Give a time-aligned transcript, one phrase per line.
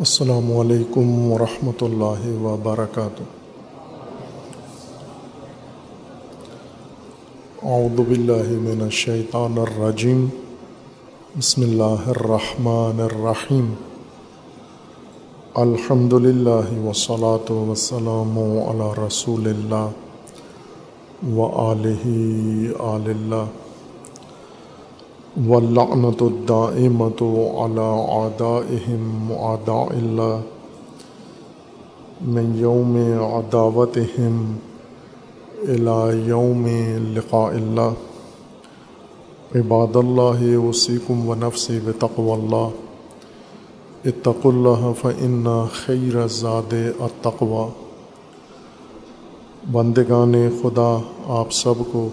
[0.00, 3.22] السلام علیکم ورحمۃ اللہ وبرکاتہ۔
[7.62, 10.26] اعوذ باللہ من الشیطان الرجیم۔
[11.38, 13.74] بسم اللہ الرحمن الرحیم۔
[15.54, 19.88] الحمد للہ وسلاۃ وسلام علی رسول اللہ
[21.36, 23.57] و علیہ آل اللہ۔
[25.46, 30.42] واللعنة الدائمة على عدائهم عداء الله
[32.22, 34.56] من يوم عداوتهم
[35.62, 36.66] إلى يوم
[37.14, 37.94] لقاء الله.
[39.54, 42.70] عباد الله وصيكم ونفسي بتقوى الله.
[44.06, 47.68] اتقوا الله فإن خير الزاد التقوى.
[49.66, 52.08] بندگان خدا، آپ سب کو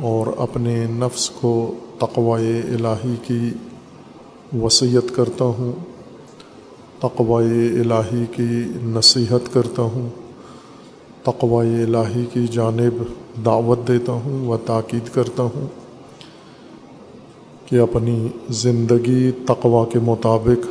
[0.00, 3.50] اور اپنے نفس کو تقوی الہی کی
[4.62, 5.72] وصیت کرتا ہوں
[7.00, 10.08] تقوی الہی کی نصیحت کرتا ہوں
[11.22, 13.02] تقوی الہی کی جانب
[13.44, 15.66] دعوت دیتا ہوں و تاکید کرتا ہوں
[17.66, 20.66] کہ اپنی زندگی تقوی کے مطابق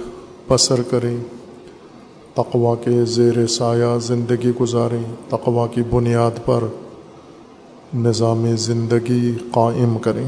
[0.51, 1.17] بسر کریں،
[2.33, 6.63] تقوی کے زیر سایہ زندگی گزاریں، تقوی کی بنیاد پر
[7.93, 10.25] نظام زندگی قائم کریں۔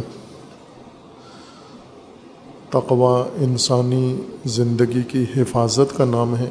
[2.69, 6.50] تقوی انسانی زندگی کی حفاظت کا نام ہے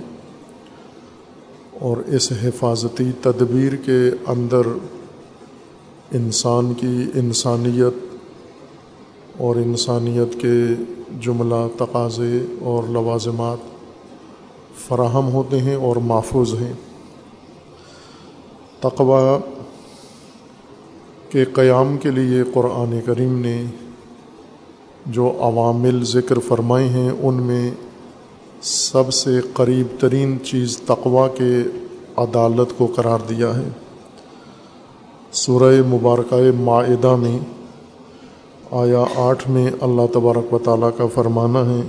[1.81, 4.63] اور اس حفاظتی تدبیر کے اندر
[6.13, 8.17] انسان کی انسانیت
[9.39, 10.85] اور انسانیت کے
[11.21, 13.59] جملہ، تقاضے اور لوازمات
[14.89, 16.73] فراہم ہوتے ہیں اور محفوظ ہیں۔
[18.81, 19.62] تقوی
[21.33, 23.63] کے قیام کے لیے قرآن کریم نے
[25.07, 27.71] جو عوامل ذکر فرمائے ہیں، ان میں
[28.63, 31.55] سب سے قریب ترین چیز تقوا کے
[32.17, 33.69] عدالت کو قرار دیا ہے۔
[35.33, 37.39] سورہ مبارکہ معدہ میں
[38.71, 41.81] آیا آٹھ میں اللہ تبارک و تعالیٰ کا فرمانا ہے،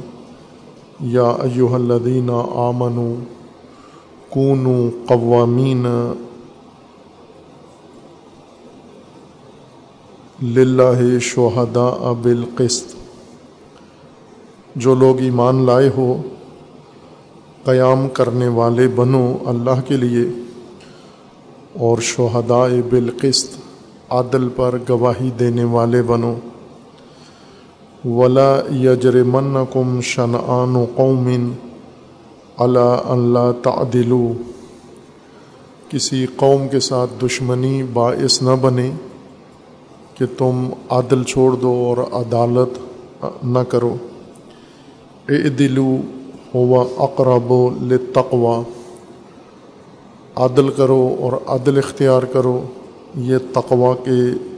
[1.00, 3.13] یا ایوہ الذین آمنوا
[4.29, 5.85] کونوا قوامین
[10.44, 12.96] للہ شہداء بالقسط۔
[14.76, 16.22] جو لوگ ایمان لائے ہو،
[17.64, 20.28] قیام کرنے والے بنو اللہ کے لیے،
[21.74, 23.54] اور شہداء بالقسط،
[24.09, 26.36] عدل پر گواہی دینے والے بنو۔
[28.06, 31.54] ولا یجرمنکم شنآن قوم
[32.58, 34.34] اللہ اللہ تعدلو
[35.90, 38.92] کسی قوم کے ساتھ دشمنی باعث نہ بنے۔
[40.16, 42.79] کہ تم عدل چھوڑ دو اور عدالت
[43.44, 43.96] نہ کرو۔
[45.29, 45.96] اے دلو
[46.56, 48.62] ہوا اقرب و لتقوا
[50.35, 52.62] عدل کرو اور عدل اختیار کرو۔
[53.16, 54.50] یہ تقوا کے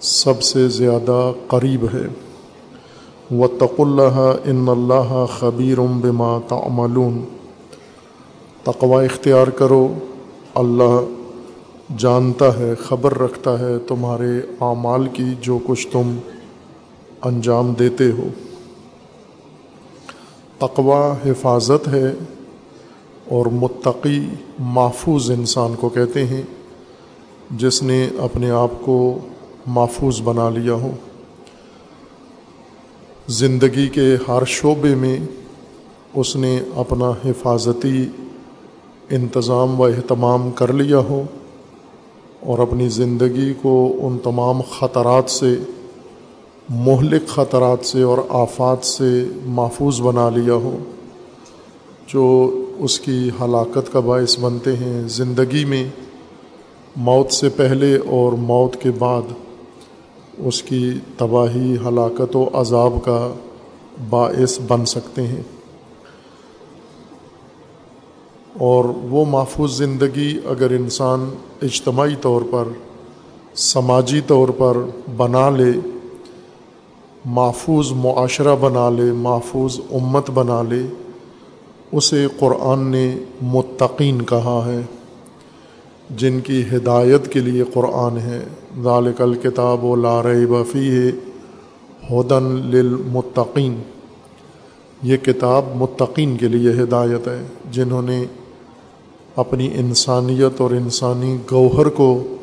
[0.00, 2.06] سب سے زیادہ قریب ہے۔
[3.36, 7.24] و تق اللہ، ان اللہ خبیر بما تعملون۔
[8.62, 9.88] تقوا اختیار کرو۔
[10.54, 11.23] اللہ
[11.98, 16.16] جانتا ہے، خبر رکھتا ہے تمہارے اعمال کی جو کچھ تم
[17.22, 18.28] انجام دیتے ہو۔
[20.58, 22.12] تقوا حفاظت ہے
[23.28, 24.26] اور متقی،
[24.58, 26.42] محفوظ انسان کو کہتے ہیں،
[27.50, 29.18] جس نے اپنے آپ کو
[29.66, 30.90] محفوظ بنا لیا ہو۔
[33.28, 35.18] زندگی کے ہر شعبے میں
[36.14, 38.06] اس نے اپنا حفاظتی
[39.10, 41.22] انتظام و اہتمام کر لیا ہو۔
[42.44, 45.56] اور اپنی زندگی کو ان تمام خطرات سے،
[46.68, 50.76] مہلک خطرات سے اور آفات سے محفوظ بنا لیا ہو
[52.06, 52.24] جو
[52.78, 55.84] اس کی ہلاکت کا باعث بنتے ہیں زندگی میں،
[56.96, 59.32] موت سے پہلے اور موت کے بعد
[60.38, 63.32] اس کی تباہی، ہلاکت و عذاب کا
[64.10, 65.42] باعث بن سکتے ہیں۔
[68.58, 71.30] اور وہ محفوظ زندگی اگر انسان
[71.62, 72.64] اجتماعی طور پر،
[73.54, 74.76] سماجی طور پر
[75.16, 75.72] بنا لے،
[77.24, 80.82] محفوظ معاشرہ بنا لے، محفوظ امت بنا لے،
[81.92, 84.80] اسے قرآن نے متقین کہا ہے،
[86.16, 88.44] جن کی ہدایت کے لیے قرآن ہے۔
[88.82, 91.10] ذالک الکتاب و لار بفی ہے
[92.10, 93.82] ہدن للمتقین۔
[95.02, 98.24] یہ کتاب متقین کے لیے ہدایت ہے، جنہوں نے
[99.36, 102.36] اپنی انسانیت اور انسانی گوہر کو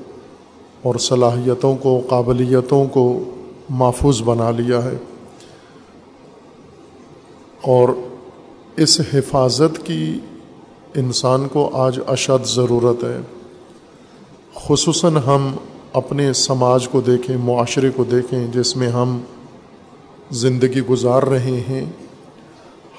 [0.81, 3.23] اور صلاحیتوں کو، قابلیتوں کو
[3.69, 4.95] محفوظ بنا لیا ہے
[7.61, 7.89] اور
[8.77, 10.19] اس حفاظت کی
[10.95, 13.19] انسان کو آج اشد ضرورت ہے۔
[14.55, 15.51] خصوصاً ہم
[15.93, 19.21] اپنے سماج کو دیکھیں، معاشرے کو دیکھیں، جس میں ہم
[20.31, 21.85] زندگی گزار رہے ہیں۔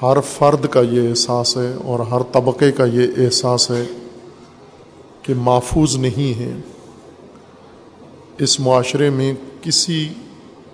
[0.02, 3.84] ہر فرد کا یہ احساس ہے اور ہر طبقے کا یہ احساس ہے
[5.22, 6.52] کہ محفوظ نہیں ہے۔
[8.38, 10.08] اس معاشرے میں کسی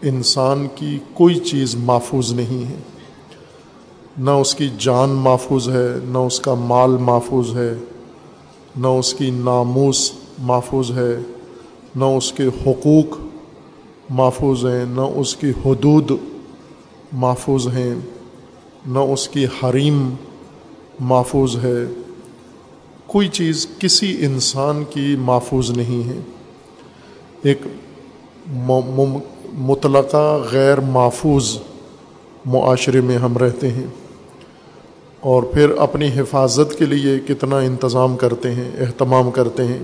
[0.02, 2.76] انسان کی کوئی چیز محفوظ نہیں ہے۔
[4.18, 7.74] نہ اس کی جان محفوظ ہے، نہ اس کا مال محفوظ ہے،
[8.76, 11.16] نہ اس کی ناموس محفوظ ہے،
[11.96, 13.18] نہ اس کے حقوق
[14.10, 16.10] محفوظ ہیں، نہ اس کی حدود
[17.12, 17.94] محفوظ ہیں۔
[18.86, 20.14] نہ اس کی حریم
[21.00, 21.84] محفوظ ہے۔
[23.06, 26.20] کوئی چیز کسی انسان کی محفوظ نہیں ہے۔
[27.42, 27.58] ایک
[29.52, 31.58] مطلقہ غیر محفوظ
[32.46, 33.86] معاشرے میں ہم رہتے ہیں
[35.20, 39.78] اور پھر اپنی حفاظت کے لیے کتنا انتظام کرتے ہیں، اہتمام کرتے ہیں۔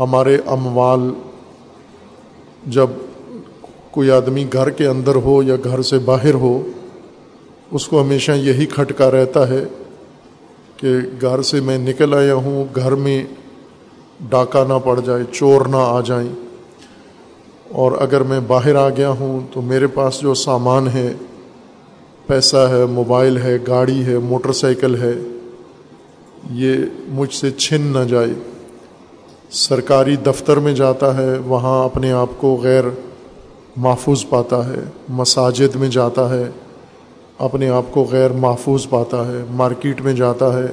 [0.00, 1.10] ہمارے اموال
[2.66, 2.86] جب
[3.90, 6.62] کوئی آدمی گھر کے اندر ہو یا گھر سے باہر ہو،
[7.70, 9.64] اس کو ہمیشہ یہی کھٹکا رہتا ہے
[10.76, 10.88] کہ
[11.20, 13.24] گھر سے میں نکل آیا ہوں، گھر میں
[14.30, 16.28] ڈاکہ نہ پڑ جائے، چور نہ آ جائیں۔
[17.68, 21.12] اور اگر میں باہر آ گیا ہوں تو میرے پاس جو سامان ہے،
[22.26, 25.12] پیسہ ہے، موبائل ہے، گاڑی ہے، موٹر سائیکل ہے،
[26.50, 26.74] یہ
[27.08, 28.30] مجھ سے چھن نہ جائے۔
[29.50, 32.84] سرکاری دفتر میں جاتا ہے، وہاں اپنے آپ کو غیر
[33.76, 36.50] محفوظ پاتا ہے، مساجد میں جاتا ہے،
[37.38, 40.66] اپنے آپ کو غیر محفوظ پاتا ہے، مارکیٹ میں جاتا ہے،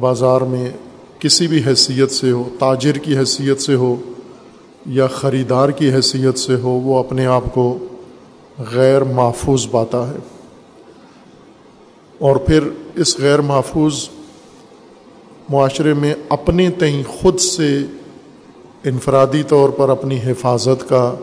[0.00, 0.70] بازار میں
[1.18, 3.96] کسی بھی حیثیت سے ہو، تاجر کی حیثیت سے ہو
[4.86, 7.78] یا خریدار کی حیثیت سے ہو، وہ اپنے آپ کو
[8.58, 10.16] غیر محفوظ پاتا ہے۔
[12.18, 12.60] اور پھر
[12.94, 14.08] اس غیر محفوظ
[15.48, 17.78] معاشرے میں اپنے تئیں خود سے
[18.84, 21.14] انفرادی طور پر اپنی حفاظت کا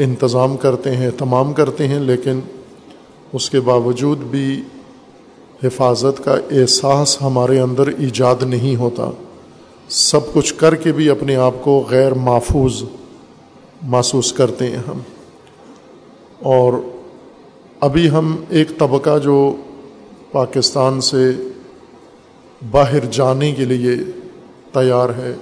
[0.00, 2.40] انتظام کرتے ہیں، تمام کرتے ہیں، لیکن
[3.32, 4.62] اس کے باوجود بھی
[5.64, 9.10] حفاظت کا احساس ہمارے اندر ایجاد نہیں ہوتا۔
[9.88, 12.82] سب کچھ کر کے بھی اپنے آپ کو غیر محفوظ
[13.82, 14.98] محسوس کرتے ہیں ہم۔
[16.40, 16.72] اور
[17.80, 19.56] ابھی ہم ایک طبقہ جو
[20.32, 21.32] پاکستان سے
[22.70, 23.94] باہر جانے کے لیے
[24.72, 25.34] تیار ہے،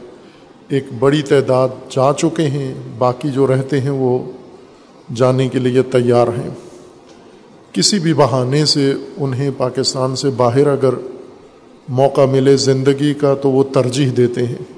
[0.69, 4.33] ایک بڑی تعداد جا چکے ہیں، باقی جو رہتے ہیں وہ
[5.15, 6.51] جانے کے لیے تیار ہیں۔
[7.73, 10.95] کسی بھی بہانے سے انہیں پاکستان سے باہر اگر
[11.89, 14.73] موقع ملے زندگی کا تو وہ ترجیح دیتے ہیں۔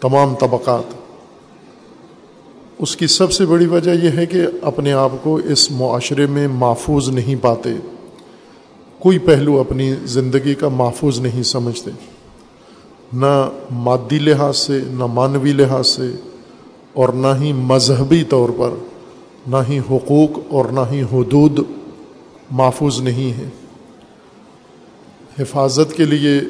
[0.00, 0.94] تمام طبقات۔
[2.78, 6.48] اس کی سب سے بڑی وجہ یہ ہے کہ اپنے آپ کو اس معاشرے میں
[6.48, 7.70] محفوظ نہیں پاتے۔
[8.98, 11.90] کوئی پہلو اپنی زندگی کا محفوظ نہیں سمجھتے۔
[13.12, 16.10] نہ مادی لحاظ سے، نہ مانوی لحاظ سے
[16.92, 18.70] اور نہ ہی مذہبی طور پر۔
[19.46, 21.60] نہ ہی حقوق اور نہ ہی حدود
[22.50, 23.48] محفوظ نہیں ہے
[25.38, 26.40] حفاظت کے لیے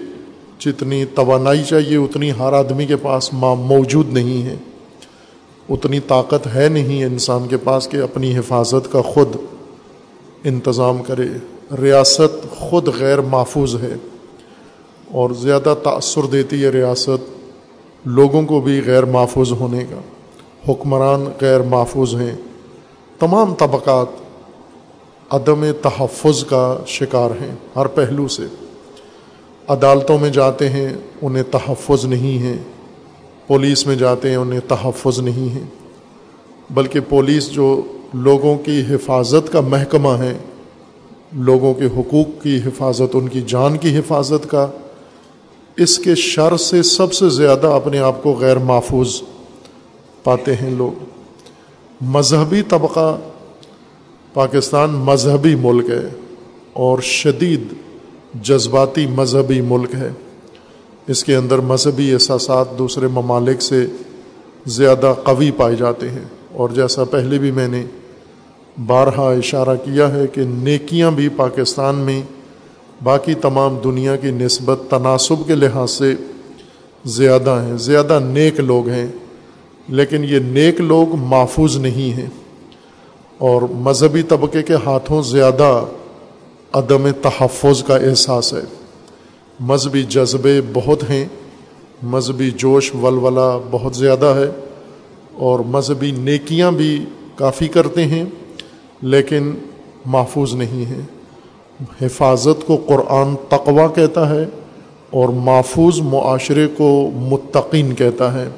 [0.58, 4.56] جتنی توانائی چاہیے، اتنی ہر آدمی کے پاس موجود نہیں ہے۔
[5.68, 9.28] اتنی طاقت ہے نہیں انسان کے پاس کہ اپنی حفاظت کا خود
[10.44, 11.28] انتظام کرے۔
[11.82, 13.94] ریاست خود غیر محفوظ ہے
[15.10, 17.48] اور زیادہ تأثر دیتی ہے ریاست
[18.04, 20.00] لوگوں کو بھی غیر محفوظ ہونے کا۔
[20.72, 22.36] حکمران غیر محفوظ ہیں۔
[23.22, 24.06] تمام طبقات
[25.30, 28.42] عدم تحفظ کا شکار ہیں ہر پہلو سے۔
[29.68, 32.56] عدالتوں میں جاتے ہیں، انہیں تحفظ نہیں ہے
[33.46, 35.62] پولیس میں جاتے ہیں، انہیں تحفظ نہیں ہے
[36.70, 37.82] بلکہ پولیس جو
[38.14, 40.38] لوگوں کی حفاظت کا محکمہ ہے،
[41.32, 44.66] لوگوں کے حقوق کی حفاظت، ان کی جان کی حفاظت کا،
[45.76, 49.22] اس کے شر سے سب سے زیادہ اپنے آپ کو غیر محفوظ
[50.22, 51.21] پاتے ہیں لوگ۔
[52.04, 53.18] مذہبی طبقہ
[54.34, 56.08] پاکستان مذہبی ملک ہے
[56.72, 57.60] اور شدید
[58.42, 60.10] جذباتی مذہبی ملک ہے۔
[61.06, 63.86] اس کے اندر مذہبی احساسات دوسرے ممالک سے
[64.66, 67.84] زیادہ قوی پائے جاتے ہیں۔ اور جیسا پہلے بھی میں نے
[68.86, 72.22] بارہا اشارہ کیا ہے کہ نیکیاں بھی پاکستان میں
[73.02, 76.14] باقی تمام دنیا کی نسبت تناسب کے لحاظ سے
[77.04, 79.06] زیادہ ہیں، زیادہ نیک لوگ ہیں۔
[79.92, 82.30] لیکن یہ نیک لوگ محفوظ نہیں ہیں
[83.38, 85.84] اور مذہبی طبقے کے ہاتھوں زیادہ
[86.72, 88.60] عدم تحفظ کا احساس ہے۔
[89.60, 91.24] مذہبی جذبے بہت ہیں،
[92.02, 94.50] مذہبی جوش ولولہ بہت زیادہ ہے
[95.34, 97.04] اور مذہبی نیکیاں بھی
[97.36, 98.24] کافی کرتے ہیں،
[99.02, 99.52] لیکن
[100.06, 101.02] محفوظ نہیں ہیں۔
[102.02, 104.44] حفاظت کو قرآن تقوا کہتا ہے
[105.10, 108.48] اور محفوظ معاشرے کو متقین کہتا ہے۔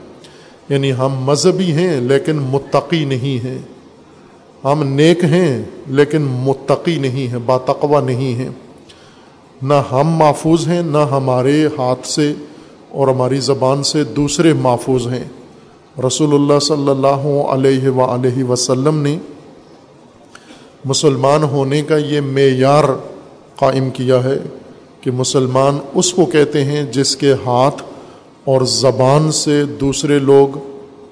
[0.68, 3.58] یعنی ہم مذہبی ہیں لیکن متقی نہیں ہیں۔
[4.64, 8.48] ہم نیک ہیں لیکن متقی نہیں ہیں باتقوا نہیں ہیں۔
[9.62, 12.32] نہ ہم محفوظ ہیں، نہ ہمارے ہاتھ سے
[12.88, 15.24] اور ہماری زبان سے دوسرے محفوظ ہیں۔
[16.06, 19.18] رسول اللہ صلی اللہ علیہ و وسلم نے
[20.84, 22.84] مسلمان ہونے کا یہ معیار
[23.56, 24.38] قائم کیا ہے
[25.00, 27.82] کہ مسلمان اس کو کہتے ہیں جس کے ہاتھ
[28.44, 30.58] اور زبان سے دوسرے لوگ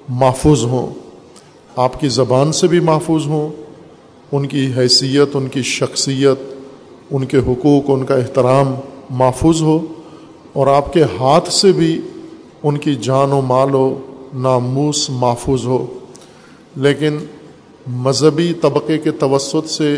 [0.09, 0.93] محفوظ ہوں۔
[1.75, 3.49] آپ کی زبان سے بھی محفوظ ہوں۔
[4.31, 6.55] ان کی حیثیت، ان کی شخصیت،
[7.11, 8.75] ان کے حقوق، ان کا احترام
[9.09, 9.79] محفوظ ہو۔
[10.53, 12.01] اور آپ کے ہاتھ سے بھی
[12.63, 13.97] ان کی جان و مال و
[14.33, 15.85] ناموس محفوظ ہو۔
[16.75, 17.17] لیکن
[17.87, 19.95] مذہبی طبقے کے توسط سے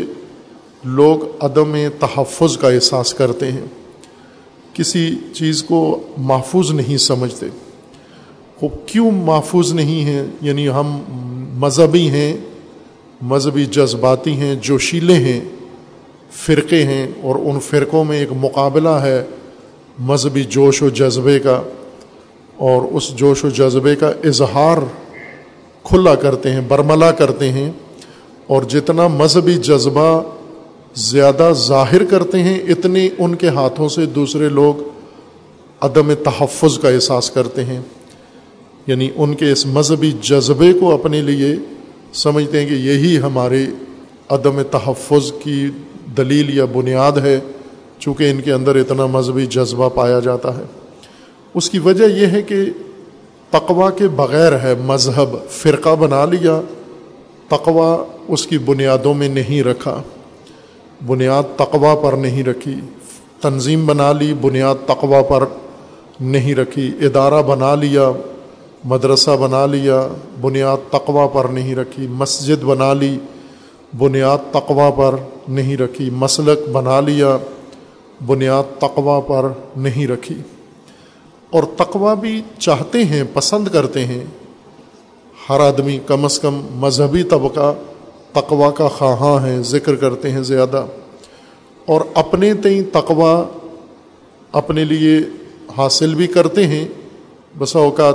[0.84, 3.66] لوگ عدم تحفظ کا احساس کرتے ہیں۔
[4.76, 7.46] کسی چیز کو محفوظ نہیں سمجھتے۔
[8.62, 11.02] وہ کیوں محفوظ نہیں ہیں؟ یعنی ہم
[11.54, 12.36] مذہبی ہیں،
[13.22, 15.40] مذہبی جذباتی ہیں، جوشیلے ہیں،
[16.32, 19.24] فرقے ہیں، اور ان فرقوں میں ایک مقابلہ ہے
[19.98, 21.62] مذہبی جوش و جذبے کا۔
[22.56, 24.78] اور اس جوش و جذبے کا اظہار
[25.82, 27.72] کھلا کرتے ہیں، برملا کرتے ہیں۔
[28.46, 30.22] اور جتنا مذہبی جذبہ
[30.96, 34.74] زیادہ ظاہر کرتے ہیں، اتنی ان کے ہاتھوں سے دوسرے لوگ
[35.80, 37.80] عدم تحفظ کا احساس کرتے ہیں۔
[38.86, 41.54] یعنی ان کے اس مذہبی جذبے کو اپنے لیے
[42.12, 43.66] سمجھتے ہیں کہ یہی ہمارے
[44.28, 45.66] عدم تحفظ کی
[46.16, 47.40] دلیل یا بنیاد ہے،
[47.98, 50.62] چونکہ ان کے اندر اتنا مذہبی جذبہ پایا جاتا ہے۔
[51.54, 52.56] اس کی وجہ یہ ہے کہ
[53.50, 56.60] تقوا کے بغیر ہے، مذہب فرقہ بنا لیا
[57.48, 60.02] تقوا اس کی بنیادوں میں نہیں رکھا۔
[61.06, 62.74] بنیاد تقوا پر نہیں رکھی،
[63.40, 65.44] تنظیم بنا لی، بنیاد تقوا پر
[66.20, 68.10] نہیں رکھی، ادارہ بنا لیا،
[68.84, 70.08] مدرسہ بنا لیا،
[70.40, 73.18] بنیاد تقوا پر نہیں رکھی، مسجد بنا لی،
[73.98, 75.14] بنیاد تقوا پر
[75.48, 77.36] نہیں رکھی، مسلک بنا لیا،
[78.26, 80.34] بنیاد تقوا پر نہیں رکھی۔
[81.50, 84.24] اور تقوا بھی چاہتے ہیں، پسند کرتے ہیں۔
[85.48, 87.74] ہر آدمی کم از کم مذہبی طبقہ
[88.36, 90.86] تقوا کا خواہاں ہیں، ذکر کرتے ہیں زیادہ۔
[91.86, 93.44] اور اپنے تئیں تقوا
[94.52, 95.18] اپنے لیے
[95.76, 96.88] حاصل بھی کرتے ہیں۔
[97.58, 98.14] بسا اوقات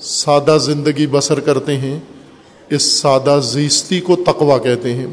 [0.00, 2.00] سادہ زندگی بسر کرتے ہیں۔
[2.70, 5.06] اس سادہ زیستی کو تقوا کہتے ہیں۔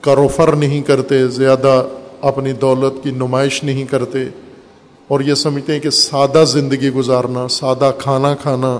[0.00, 1.86] کروفر نہیں کرتے، زیادہ
[2.20, 4.18] اپنی دولت کی نمائش نہیں کرتے۔
[5.08, 8.78] اور یہ سمجھتے ہیں کہ سادہ زندگی گزارنا، سادہ کھانا کھانا،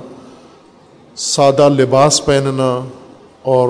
[1.17, 2.89] سادہ لباس پہننا
[3.43, 3.69] اور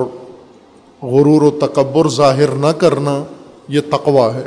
[1.03, 3.23] غرور و تکبر ظاہر نہ کرنا
[3.67, 4.43] یہ تقوا ہے۔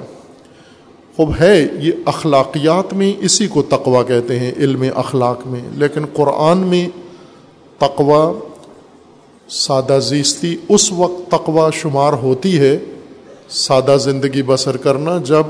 [1.16, 6.58] خوب ہے، یہ اخلاقیات میں اسی کو تقوا کہتے ہیں، علم اخلاق میں۔ لیکن قرآن
[6.58, 6.88] میں
[7.78, 8.32] تقوا
[9.48, 12.78] سادہ زیستی، اس وقت تقوا شمار ہوتی ہے
[13.48, 15.42] سادہ زندگی بسر کرنا، جب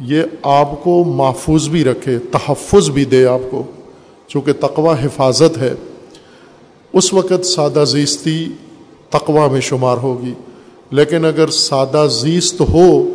[0.00, 3.62] یہ آپ کو محفوظ بھی رکھے، تحفظ بھی دے آپ کو،
[4.28, 5.74] چونکہ تقوا حفاظت ہے۔
[6.92, 8.48] اس وقت سادہ زیستی
[9.10, 10.34] تقوا میں شمار ہوگی۔
[10.90, 13.08] لیکن اگر سادہ زیست ہو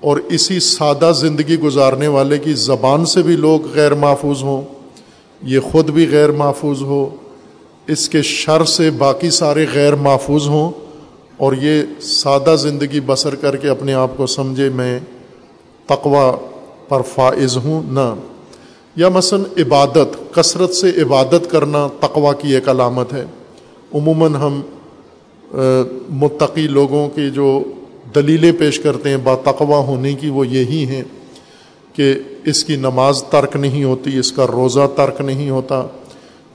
[0.00, 4.62] اور اسی سادہ زندگی گزارنے والے کی زبان سے بھی لوگ غیر محفوظ ہوں،
[5.42, 7.08] یہ خود بھی غیر محفوظ ہو،
[7.86, 10.70] اس کے شر سے باقی سارے غیر محفوظ ہوں
[11.36, 15.00] اور یہ سادہ زندگی بسر کر کے اپنے آپ کو سمجھے میں
[15.86, 16.36] تقوا
[16.88, 18.14] پر فائز ہوں نہ۔
[18.96, 23.24] یا مثلا عبادت، کثرت سے عبادت کرنا تقوا کی ایک علامت ہے۔
[23.94, 24.60] عموماً ہم
[26.10, 27.64] متقی لوگوں کی جو
[28.14, 31.02] دلیلیں پیش کرتے ہیں باتقوا ہونے کی، وہ یہی ہیں
[31.92, 35.86] کہ اس کی نماز ترک نہیں ہوتی، اس کا روزہ ترک نہیں ہوتا،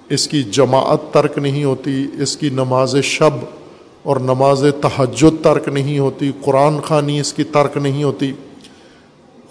[0.10, 3.32] اس کی جماعت ترک نہیں ہوتی، اس کی نماز شب
[4.04, 8.32] اور نماز تحجد ترک نہیں ہوتی، قرآن خوانی اس کی ترک نہیں ہوتی۔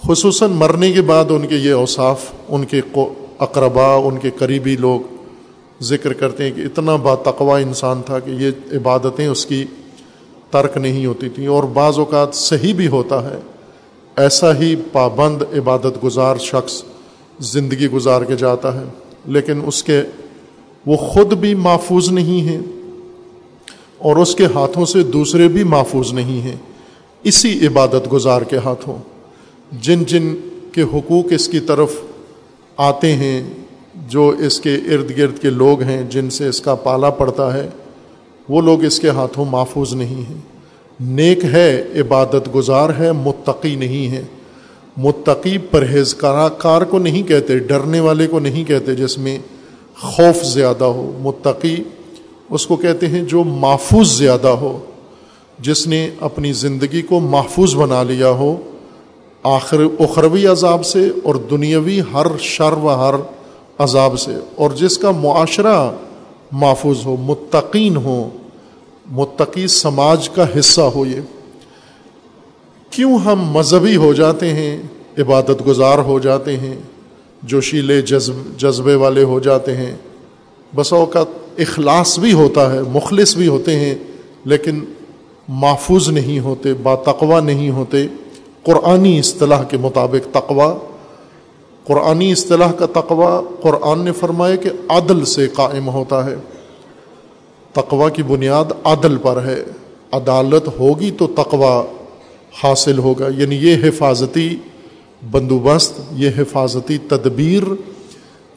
[0.06, 2.80] خصوصاً مرنے کے بعد ان کے یہ اوصاف، ان کے
[3.38, 5.00] اقربا ان کے قریبی لوگ
[5.81, 9.65] ذکر کرتے ہیں کہ اتنا باتقوا انسان تھا کہ یہ عبادتیں اس کی
[10.51, 13.39] ترک نہیں ہوتی تھیں اور بعض اوقات صحیح بھی ہوتا ہے۔
[14.17, 16.83] ایسا ہی پابند عبادت گزار شخص
[17.41, 18.85] زندگی گزار کے جاتا ہے،
[19.27, 20.01] لیکن اس کے
[20.87, 22.61] وہ خود بھی محفوظ نہیں ہیں
[23.99, 26.57] اور اس کے ہاتھوں سے دوسرے بھی محفوظ نہیں ہیں۔
[27.23, 28.97] اسی عبادت گزار کے ہاتھوں
[29.73, 30.35] جن جن
[30.73, 31.93] کے حقوق اس کی طرف
[32.77, 33.43] آتے ہیں
[34.11, 37.69] جو اس کے ارد گرد کے لوگ ہیں، جن سے اس کا پالا پڑتا ہے،
[38.49, 40.40] وہ لوگ اس کے ہاتھوں محفوظ نہیں ہیں۔
[41.00, 44.23] نیک ہے، عبادت گزار ہے، متقی نہیں ہے۔
[44.97, 46.14] متقی پرہیز
[46.59, 49.38] کار کو نہیں کہتے، ڈرنے والے کو نہیں کہتے جس میں
[50.00, 51.76] خوف زیادہ ہو۔ متقی
[52.50, 54.79] اس کو کہتے ہیں جو محفوظ زیادہ ہو،
[55.59, 58.57] جس نے اپنی زندگی کو محفوظ بنا لیا ہو۔
[59.43, 63.14] آخر اخروی عذاب سے اور دنیاوی ہر شر و ہر
[63.83, 65.91] عذاب سے۔ اور جس کا معاشرہ
[66.53, 68.29] محفوظ ہو، متقین ہو،
[69.11, 71.21] متقی سماج کا حصہ ہو یہ۔
[72.91, 74.83] کیوں ہم مذہبی ہو جاتے ہیں،
[75.19, 76.75] عبادت گزار ہو جاتے ہیں،
[77.43, 79.97] جوشیلے جذب، جذبے والے ہو جاتے ہیں۔
[80.75, 81.27] بس اوقات
[81.59, 83.95] اخلاص بھی ہوتا ہے، مخلص بھی ہوتے ہیں،
[84.45, 84.85] لیکن
[85.49, 88.07] محفوظ نہیں ہوتے، با تقوا نہیں ہوتے۔
[88.63, 90.75] قرآنی اصطلاح کے مطابق تقوا
[91.90, 96.35] قرآنی اصطلاح کا تقوا قرآن نے فرمایا کہ عدل سے قائم ہوتا ہے۔
[97.73, 99.64] تقوا کی بنیاد عدل پر ہے۔
[100.12, 101.85] عدالت ہوگی تو تقوا
[102.62, 104.56] حاصل ہوگا۔ یعنی یہ حفاظتی
[105.30, 107.62] بندوبست، یہ حفاظتی تدبیر،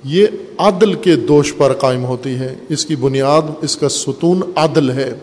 [0.04, 0.26] یہ
[0.58, 5.14] عدل کے دوش پر قائم ہوتی ہے۔ اس کی بنیاد، اس کا ستون عدل ہے۔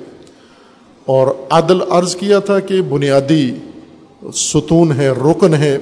[1.07, 3.55] اور عدل عرض کیا تھا کہ بنیادی
[4.35, 5.79] ستون ہے، رکن ہے۔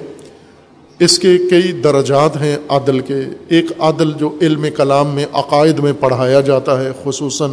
[0.98, 3.16] اس کے کئی درجات ہیں عدل کے۔
[3.48, 7.50] ایک عدل جو علم کلام میں، عقائد میں پڑھایا جاتا ہے، خصوصاً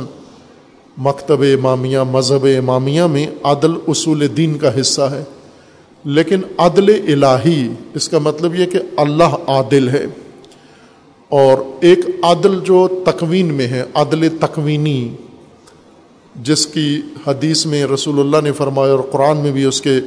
[0.98, 5.24] مکتب امامیہ، مذہب امامیہ میں عدل اصول دین کا حصہ ہے۔
[6.06, 10.06] لیکن عدل الہی، اس کا مطلب یہ کہ اللہ عادل ہے۔
[11.30, 15.10] اور ایک عدل جو تکوین میں ہے، عدل تکوینی،
[16.36, 20.00] جس کی حدیث میں رسول اللہ نے فرمایا اور قرآن میں بھی اس کے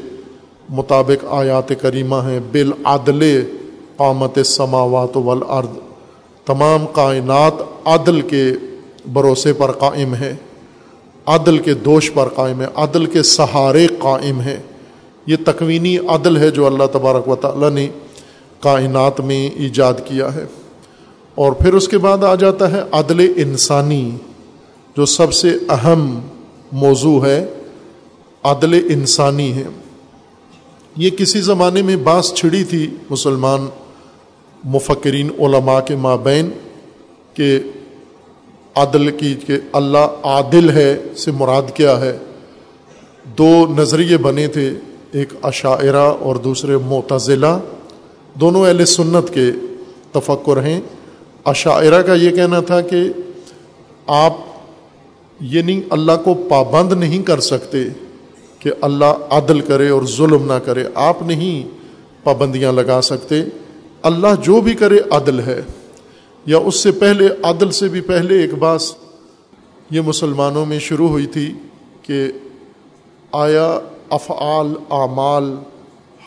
[0.68, 3.44] مطابق آیات کریمہ ہیں، بالعدل
[3.96, 5.78] قامت سماوات والارض۔
[6.46, 7.52] تمام کائنات
[7.84, 8.52] عدل کے
[9.12, 10.36] بھروسے پر قائم ہے
[11.26, 14.60] عدل کے دوش پر قائم ہے عدل کے سہارے قائم ہے
[15.26, 17.88] یہ تکوینی عدل ہے جو اللہ تبارک و تعالیٰ نے
[18.60, 20.44] کائنات میں ایجاد کیا ہے۔
[21.34, 24.10] اور پھر اس کے بعد آ جاتا ہے عدل انسانی،
[24.96, 26.20] جو سب سے اہم
[26.72, 27.46] موضوع ہے،
[28.42, 29.64] عدل انسانی ہے۔
[30.98, 33.66] یہ کسی زمانے میں بانس چھڑی تھی مسلمان
[34.64, 36.50] مفکرین، علماء کے مابین
[37.34, 37.58] کہ
[38.74, 42.18] عدل کی کہ اللہ عادل ہے، سے مراد کیا ہے؟
[43.24, 44.70] دو نظریے بنے تھے،
[45.12, 47.58] ایک عشاعرہ اور دوسرے معتزلہ۔
[48.34, 49.50] دونوں اہل سنت کے
[50.12, 50.80] تفکر ہیں۔
[51.44, 53.00] عشاعرہ کا یہ کہنا تھا کہ
[54.06, 54.34] آپ
[55.40, 57.78] یہ نہیں، اللہ کو پابند نہیں کر سکتے۔
[58.58, 61.68] کہ اللہ عدل کرے اور ظلم نہ کرے، آپ نہیں
[62.24, 63.42] پابندیاں لگا سکتے۔
[64.02, 65.60] اللہ جو بھی کرے عدل ہے۔
[66.46, 68.94] یا اس سے پہلے، عدل سے بھی پہلے ایک باس
[69.90, 71.52] یہ مسلمانوں میں شروع ہوئی تھی
[72.02, 72.32] کہ
[73.32, 75.56] آیا، افعال، اعمال،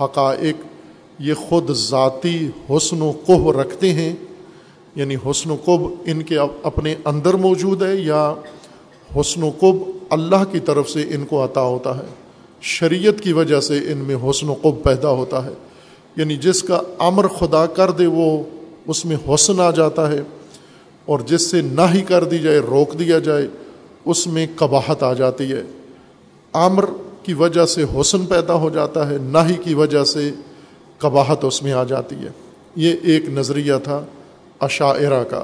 [0.01, 0.55] حقائق،
[1.19, 4.15] یہ خود ذاتی حسن و قب رکھتے ہیں۔
[4.95, 8.33] یعنی حسن و قب ان کے اپنے اندر موجود ہے یا
[9.19, 12.20] حسن و قب اللہ کی طرف سے ان کو عطا ہوتا ہے۔
[12.61, 15.51] شریعت کی وجہ سے ان میں حسن و قب پیدا ہوتا ہے۔
[16.15, 18.43] یعنی جس کا امر خدا کر دے وہ
[18.87, 20.21] اس میں حسن آ جاتا ہے
[21.05, 23.47] اور جس سے نہ ہی کر دی جائے، روک دیا جائے،
[24.05, 25.63] اس میں قباہت آ جاتی ہے۔
[26.53, 26.85] امر
[27.23, 30.31] کی وجہ سے حسن پیدا ہو جاتا ہے، نہ ہی کی وجہ سے
[30.97, 32.29] قباہت اس میں آ جاتی ہے۔
[32.75, 34.05] یہ ایک نظریہ تھا
[34.59, 35.43] عشاعرہ کا۔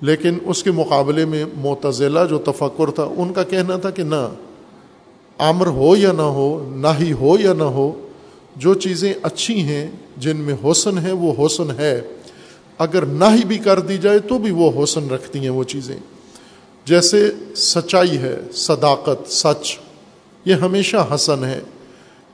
[0.00, 4.28] لیکن اس کے مقابلے میں معتزلہ جو تفکر تھا، ان کا کہنا تھا کہ نہ
[5.38, 8.08] امر ہو یا نہ ہو نہ ہی ہو یا نہ ہو،
[8.56, 12.00] جو چیزیں اچھی ہیں، جن میں حسن ہے، وہ حسن ہے۔
[12.78, 15.96] اگر نہ ہی بھی کر دی جائے، تو بھی وہ حسن رکھتی ہیں وہ چیزیں۔
[16.84, 19.78] جیسے سچائی ہے، صداقت، سچ،
[20.44, 21.60] یہ ہمیشہ حسن ہے۔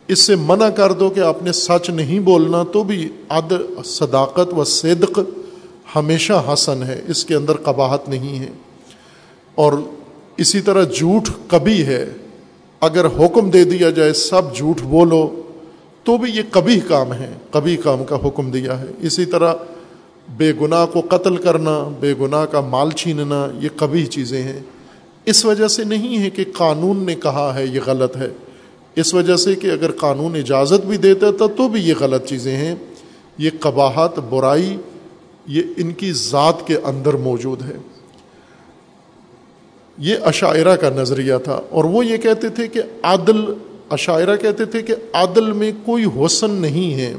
[0.08, 3.52] اس سے منع کر دو کہ آپ نے سچ نہیں بولنا، تو بھی عد،
[3.84, 5.18] صداقت و صدق
[5.96, 8.48] ہمیشہ حسن ہے۔ اس کے اندر قباہت نہیں ہے۔
[9.54, 9.72] اور
[10.36, 12.12] اسی طرح جھوٹ کبھی ہے۔
[12.83, 15.42] اگر حکم دے دیا جائے سب جھوٹ بولو،
[16.05, 19.55] تو بھی یہ کبھی کام ہے۔ کبھی کام کا حکم دیا ہے۔ اسی طرح
[20.37, 24.61] بے گناہ کو قتل کرنا، بے گناہ کا مال چھیننا، یہ کبھی چیزیں ہیں۔
[25.25, 28.29] اس وجہ سے نہیں ہے کہ قانون نے کہا ہے یہ غلط ہے۔
[28.97, 32.57] اس وجہ سے کہ اگر قانون اجازت بھی دیتا تھا تو بھی یہ غلط چیزیں
[32.57, 32.75] ہیں۔
[33.38, 34.77] یہ قباہت برائی،
[35.47, 37.77] یہ ان کی ذات کے اندر موجود ہے۔
[39.98, 43.44] یہ عشاعرہ کا نظریہ تھا اور وہ یہ کہتے تھے کہ عادل
[43.90, 47.14] عشاعرہ کہتے تھے کہ عادل میں کوئی حسن نہیں ہے،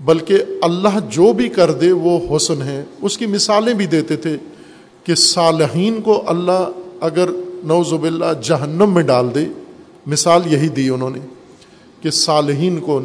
[0.00, 4.36] بلکہ اللہ جو بھی کر دے وہ حسن ہے۔ اس کی مثالیں بھی دیتے تھے
[5.04, 6.68] کہ صالحین کو اللہ
[7.00, 7.28] اگر
[7.64, 9.44] نوزب اللہ جہنم میں ڈال دے۔
[10.06, 11.18] مثال یہی دی انہوں نے
[12.00, 13.00] کہ صالحین کو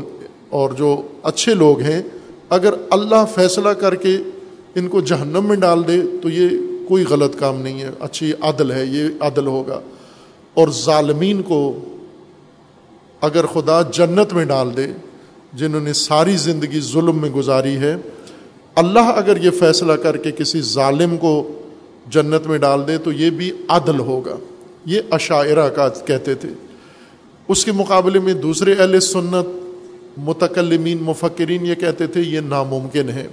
[0.49, 2.01] اور جو اچھے لوگ ہیں،
[2.49, 4.17] اگر اللہ فیصلہ کر کے
[4.75, 6.49] ان کو جہنم میں ڈال دے تو یہ
[6.87, 9.79] کوئی غلط کام نہیں ہے، اچھی عدل ہے، یہ عدل ہوگا۔
[10.53, 11.79] اور ظالمین کو
[13.21, 14.87] اگر خدا جنت میں ڈال دے،
[15.53, 17.95] جنہوں نے ساری زندگی ظلم میں گزاری ہے،
[18.75, 21.61] اللہ اگر یہ فیصلہ کر کے کسی ظالم کو
[22.09, 24.35] جنت میں ڈال دے، تو یہ بھی عدل ہوگا۔
[24.85, 26.49] یہ عشاعرہ کا کہتے تھے۔
[27.47, 29.47] اس کے مقابلے میں دوسرے اہل سنت،
[30.19, 33.27] متکلمین، مفکرین یہ کہتے تھے، یہ ناممکن ہے۔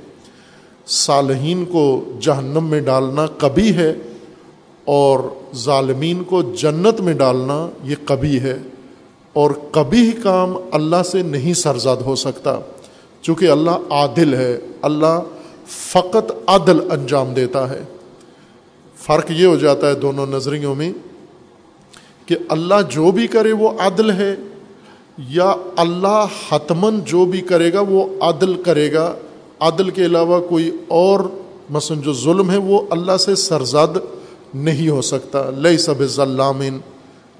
[0.86, 3.94] صالحین کو جہنم میں ڈالنا کبھی ہے
[4.84, 5.20] اور
[5.54, 8.58] ظالمین کو جنت میں ڈالنا یہ کبھی ہے
[9.32, 12.60] اور کبھی کام اللہ سے نہیں سرزاد ہو سکتا
[13.22, 15.20] چونکہ اللہ عادل ہے، اللہ
[15.66, 17.82] فقط عدل انجام دیتا ہے۔
[18.96, 20.92] فرق یہ ہو جاتا ہے دونوں نظریوں میں
[22.26, 24.34] کہ اللہ جو بھی کرے وہ عدل ہے
[25.18, 29.14] یا اللہ حتمن جو بھی کرے گا وہ عدل کرے گا۔
[29.60, 31.20] عدل کے علاوہ کوئی اور
[31.70, 33.98] مثلاً جو ظلم ہے وہ اللہ سے سرزد
[34.54, 36.78] نہیں ہو سکتا۔ لئی سب ضلامن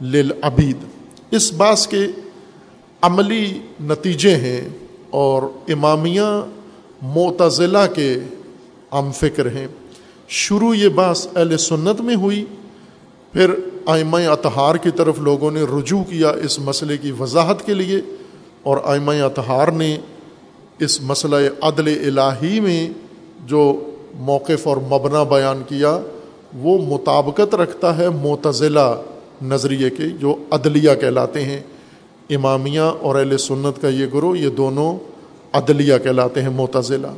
[0.02, 0.76] للعبید۔
[1.30, 2.06] اس باس کے
[3.02, 4.68] عملی نتیجے ہیں
[5.10, 6.44] اور امامیہ
[7.02, 8.16] معتضلاء کے
[8.90, 9.68] عام فکر ہیں۔
[10.28, 12.44] شروع یہ باس اہل سنت میں ہوئی۔
[13.32, 13.50] پھر
[13.86, 18.00] آئمہ اطہار کی طرف لوگوں نے رجوع کیا اس مسئلے کی وضاحت کے لیے
[18.62, 19.98] اور آئمہ اطہار نے
[20.78, 22.88] اس مسئلہ عدل الہی میں
[23.46, 25.98] جو موقف اور مبنا بیان کیا،
[26.54, 28.94] وہ مطابقت رکھتا ہے معتضلا
[29.42, 31.60] نظریے کے، جو عدلیہ کہلاتے ہیں۔
[32.30, 34.98] امامیہ اور اہل سنت کا یہ گروہ، یہ دونوں
[35.52, 37.12] عدلیہ کہلاتے ہیں معتضلا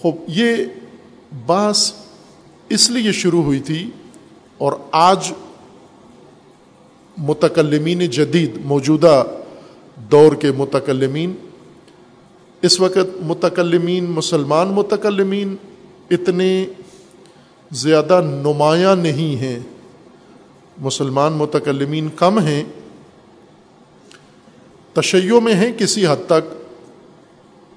[0.00, 0.56] خوب، یہ
[1.46, 1.92] باس
[2.68, 3.90] اس لیے شروع ہوئی تھی
[4.58, 5.32] اور آج
[7.18, 9.24] متکلمین جدید، موجودہ
[9.96, 11.34] دور کے متکلمین
[12.64, 15.56] اس وقت متکلمین، مسلمان متکلمین
[16.10, 16.66] اتنے
[17.70, 19.58] زیادہ نمایاں نہیں ہیں۔
[20.78, 22.64] مسلمان متکلمین کم ہیں۔
[24.92, 26.54] تشیعوں میں ہیں کسی حد تک۔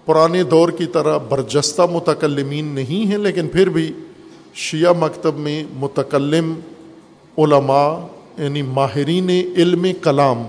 [0.06, 3.91] پرانے دور کی طرح برجستہ متکلمین نہیں ہیں، لیکن پھر بھی
[4.54, 6.54] شیعہ مکتب میں متکلم
[7.38, 7.95] علماء
[8.38, 10.43] یعنی ماہرین علم کلام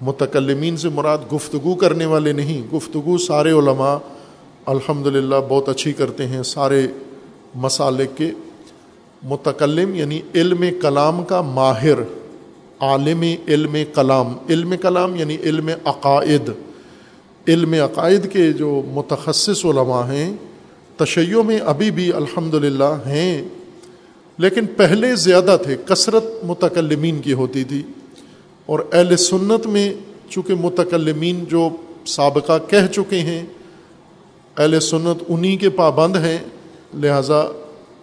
[0.00, 3.96] متکلمین سے مراد گفتگو کرنے والے نہیں۔ گفتگو سارے علماء
[4.66, 6.86] الحمد للہ بہت اچھی کرتے ہیں سارے
[7.54, 8.30] مسالک کے۔
[9.22, 11.98] متکلم یعنی علم کلام کا ماہر،
[12.80, 16.50] عالم علم کلام۔ علم کلام یعنی علم عقائد۔
[17.48, 20.36] علم عقائد کے جو متخصص علماء ہیں
[20.96, 23.48] تشیعوں میں ابھی بھی الحمد للہ ہیں۔
[24.38, 27.82] لیکن پہلے زیادہ تھے، کثرت متکلمین کی ہوتی تھی۔
[28.66, 29.94] اور اہل سنت میں
[30.28, 31.68] چونکہ متکلمین جو
[32.06, 33.46] سابقہ کہہ چکے ہیں،
[34.58, 36.38] اہل سنت انہی کے پابند ہیں۔
[36.94, 37.44] لہٰذا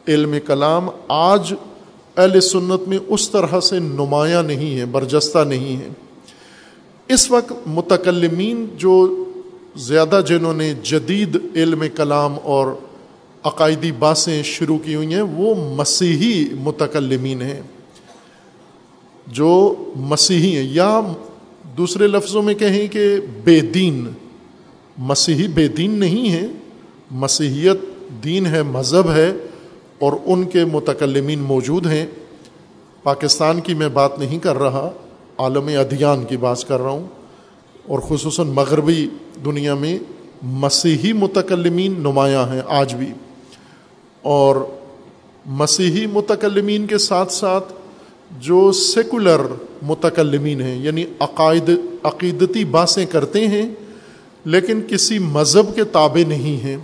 [0.07, 1.53] علم کلام آج
[2.17, 5.87] اہل سنت میں اس طرح سے نمایاں نہیں ہے، برجستہ نہیں ہے۔
[7.07, 9.23] اس وقت متکلمین جو
[9.75, 12.67] زیادہ جنہوں نے جدید علم کلام اور
[13.43, 17.61] عقائدی باسیں شروع کی ہوئی ہیں، وہ مسیحی متکلمین ہیں۔
[19.31, 21.01] جو مسیحی ہیں، یا
[21.77, 24.07] دوسرے لفظوں میں کہیں کہ بے دین۔
[24.97, 26.47] مسیحی بے دین نہیں ہے
[27.11, 27.77] مسیحیت
[28.23, 29.33] دین ہے، مذہب ہے،
[29.99, 32.05] اور ان کے متکلمین موجود ہیں۔
[33.03, 34.91] پاکستان کی میں بات نہیں کر رہا،
[35.37, 37.07] عالم ادھیان کی بات کر رہا ہوں۔
[37.87, 39.07] اور خصوصاً مغربی
[39.45, 39.99] دنیا میں
[40.41, 43.07] مسیحی متکلمین نمایاں ہیں، آج بھی۔
[44.21, 44.55] اور
[45.45, 47.73] مسیحی متکلمین کے ساتھ ساتھ
[48.39, 49.41] جو سیکولر
[49.81, 51.69] متکلمین ہیں یعنی عقائد،
[52.03, 53.69] عقیدتی باتیں کرتے ہیں،
[54.45, 56.77] لیکن کسی مذہب کے تابع نہیں ہیں،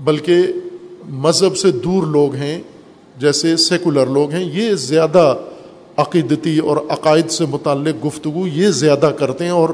[0.00, 0.42] بلکہ
[1.08, 2.62] مذہب سے دور لوگ ہیں،
[3.18, 5.34] جیسے سیکولر لوگ ہیں، یہ زیادہ
[5.96, 9.68] عقیدتی اور عقائد سے متعلق گفتگو یہ زیادہ کرتے ہیں اور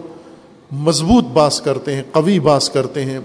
[0.73, 3.21] مضبوط باس کرتے ہیں، قوی باس کرتے ہیں،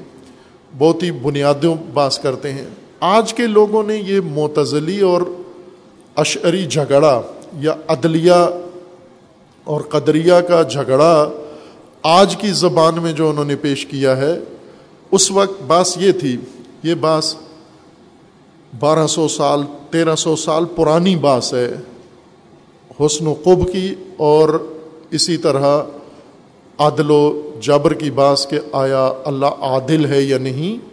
[0.78, 2.66] بہت ہی بنیادوں باس کرتے ہیں۔
[3.00, 5.22] آج کے لوگوں نے یہ معتزلی اور
[6.18, 7.22] اشعری جھگڑا
[7.60, 8.46] یا عدلیہ
[9.68, 11.30] اور قدریہ کا جھگڑا
[12.04, 14.34] آج کی زبان میں جو انہوں نے پیش کیا ہے،
[15.12, 16.36] اس وقت باس یہ تھی،
[16.84, 17.36] یہ باس
[18.80, 21.68] بارہ سو سال، تیرہ سو سال پرانی باس ہے،
[23.00, 24.50] حسن و قب کی اور
[25.12, 25.66] اسی طرح
[26.80, 27.22] عادل و
[27.62, 30.86] جبر کی باس کہ آیا اللہ عادل ہے یا نہیں؟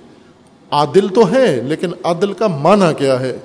[0.72, 3.36] عادل تو ہے، لیکن عدل کا معنی کیا ہے؟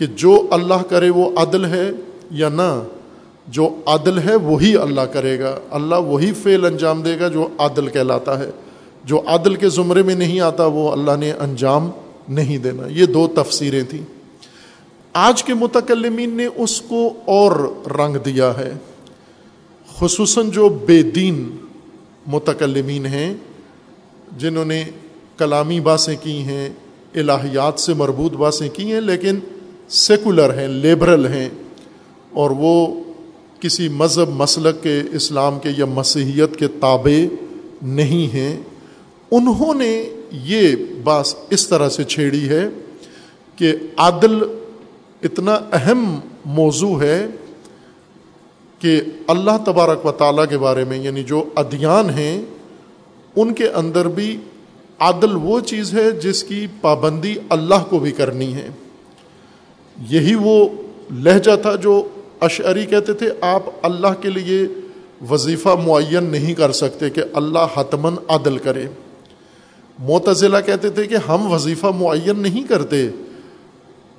[0.00, 1.90] کہ جو اللہ کرے وہ عدل ہے
[2.30, 2.82] یا نہ،
[3.48, 7.88] جو عدل ہے وہی اللہ کرے گا۔ اللہ وہی فعل انجام دے گا جو عدل
[7.88, 8.50] کہلاتا ہے۔
[9.04, 11.90] جو عدل کے زمرے میں نہیں آتا، وہ اللہ نے انجام
[12.28, 14.02] نہیں دینا۔ یہ دو تفسیریں تھیں۔
[15.12, 18.72] آج کے متکلمین نے اس کو اور رنگ دیا ہے۔
[19.98, 21.56] خصوصاً جو بے دین
[22.26, 23.34] متکلمین ہیں،
[24.38, 24.84] جنہوں نے
[25.38, 26.70] کلامی باتیں کی ہیں،
[27.14, 29.38] الہیات سے مربوط باتیں کی ہیں، لیکن
[29.90, 31.48] سیکولر ہیں لیبرل ہیں،
[32.32, 32.74] اور وہ
[33.60, 37.18] کسی مذہب مسلک کے اسلام کے یا مسیحیت کے تابع
[37.82, 38.56] نہیں ہیں۔
[39.30, 39.92] انہوں نے
[40.44, 40.74] یہ
[41.04, 42.64] بات اس طرح سے چھیڑی ہے
[43.56, 44.42] کہ عادل
[45.22, 46.04] اتنا اہم
[46.50, 47.26] موضوع ہے
[48.78, 52.40] کہ اللہ تبارک و تعالیٰ کے بارے میں یعنی جو ادیان ہیں،
[53.36, 54.36] ان کے اندر بھی
[54.98, 58.68] عادل وہ چیز ہے جس کی پابندی اللہ کو بھی کرنی ہے۔
[60.08, 60.68] یہی وہ
[61.12, 62.08] لہجہ تھا جو
[62.40, 64.68] اشعری کہتے تھے، آپ اللہ کے لیے
[65.30, 68.84] وظیفہ معین نہیں کر سکتے کہ اللہ حتمن عدل کرے۔
[69.98, 73.08] معتزلہ کہتے تھے کہ ہم وظیفہ معین نہیں کرتے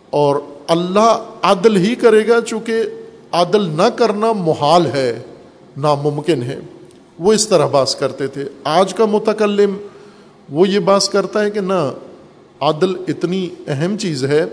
[0.10, 0.36] اور
[0.68, 2.84] اللہ عدل ہی کرے گا چونکہ
[3.32, 5.20] عدل نہ کرنا محال ہے،
[5.78, 6.60] ناممکن ہے۔
[7.20, 9.78] وہ اس طرح باس کرتے تھے۔ آج کا متکلم
[10.50, 11.92] وہ یہ باس کرتا ہے کہ نہ،
[12.60, 14.46] عدل اتنی اہم چیز ہے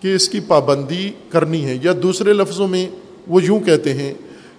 [0.00, 2.86] کہ اس کی پابندی کرنی ہے، یا دوسرے لفظوں میں
[3.28, 4.14] وہ یوں کہتے ہیں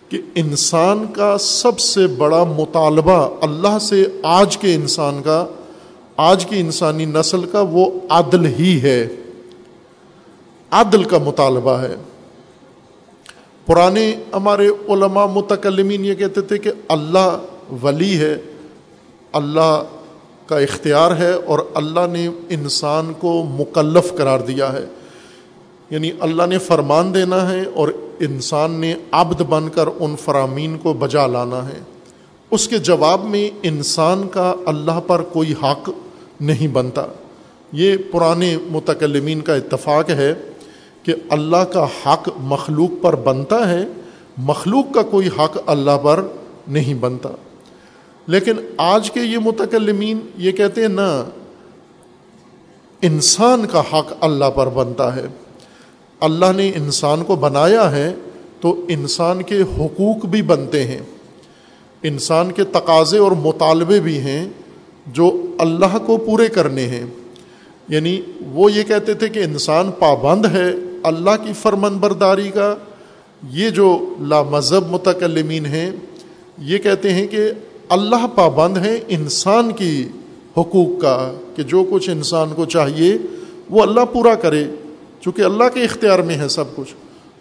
[0.09, 5.45] کہ انسان کا سب سے بڑا مطالبہ اللہ سے آج کے انسان کا،
[6.17, 9.07] آج کی انسانی نسل کا وہ عدل ہی ہے۔
[10.71, 11.95] عدل کا مطالبہ ہے۔
[13.65, 17.37] پرانے ہمارے علماء متکلمین یہ کہتے تھے کہ اللہ
[17.81, 18.37] ولی ہے،
[19.33, 19.83] اللہ
[20.45, 24.85] کا اختیار ہے اور اللہ نے انسان کو مکلف قرار دیا ہے۔
[25.91, 30.93] یعنی اللہ نے فرمان دینا ہے اور انسان نے عبد بن کر ان فرامین کو
[30.93, 31.79] بجا لانا ہے۔
[32.51, 35.89] اس کے جواب میں انسان کا اللہ پر کوئی حق
[36.41, 37.05] نہیں بنتا۔
[37.71, 40.33] یہ پرانے متکلمین کا اتفاق ہے
[41.03, 43.85] کہ اللہ کا حق مخلوق پر بنتا ہے،
[44.37, 46.25] مخلوق کا کوئی حق اللہ پر
[46.67, 47.29] نہیں بنتا۔
[48.27, 51.23] لیکن آج کے یہ متکلمین یہ کہتے ہیں نا
[53.01, 55.25] انسان کا حق اللہ پر بنتا ہے۔
[56.21, 58.13] اللہ نے انسان کو بنایا ہے
[58.61, 60.99] تو انسان کے حقوق بھی بنتے ہیں۔
[62.03, 64.49] انسان کے تقاضے اور مطالبے بھی ہیں
[65.07, 67.05] جو اللہ کو پورے کرنے ہیں۔
[67.89, 72.75] یعنی وہ یہ کہتے تھے کہ انسان پابند ہے اللہ کی فرمن برداری کا۔
[73.49, 75.91] یہ جو لا مذہب متکلمین ہیں،
[76.57, 77.51] یہ کہتے ہیں کہ
[77.89, 80.07] اللہ پابند ہے انسان کی
[80.57, 83.17] حقوق کا، کہ جو کچھ انسان کو چاہیے
[83.69, 84.65] وہ اللہ پورا کرے۔
[85.21, 86.93] چونکہ اللہ کے اختیار میں ہے سب کچھ۔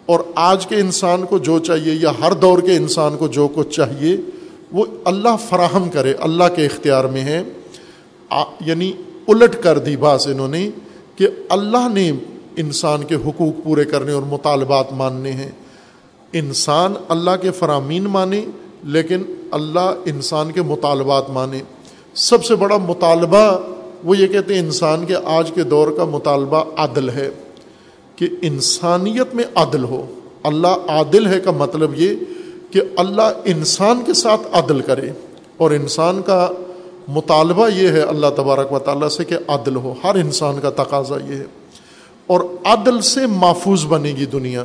[0.05, 3.69] اور آج کے انسان کو جو چاہیے یا ہر دور کے انسان کو جو کچھ
[3.69, 4.17] چاہیے،
[4.71, 7.43] وہ اللہ فراہم کرے، اللہ کے اختیار میں ہے۔
[8.65, 8.91] یعنی
[9.27, 10.69] الٹ کر دی باس انہوں نے
[11.15, 12.11] کہ اللہ نے
[12.55, 15.51] انسان کے حقوق پورے کرنے اور مطالبات ماننے ہیں۔
[16.33, 18.45] انسان اللہ کے فرامین مانے،
[18.83, 21.59] لیکن اللہ انسان کے مطالبات مانے۔
[22.13, 23.57] سب سے بڑا مطالبہ
[24.03, 27.29] وہ یہ کہتے ہیں انسان کے آج کے دور کا مطالبہ عدل ہے۔
[28.15, 30.05] کہ انسانیت میں عدل ہو۔
[30.43, 32.15] اللہ عادل ہے کا مطلب یہ
[32.71, 35.09] کہ اللہ انسان کے ساتھ عدل کرے۔
[35.57, 36.49] اور انسان کا
[37.07, 41.15] مطالبہ یہ ہے اللہ تبارک و تعالیٰ سے کہ عدل ہو۔ ہر انسان کا تقاضا
[41.31, 41.45] یہ ہے۔
[42.27, 44.63] اور عدل سے محفوظ بنے گی دنیا۔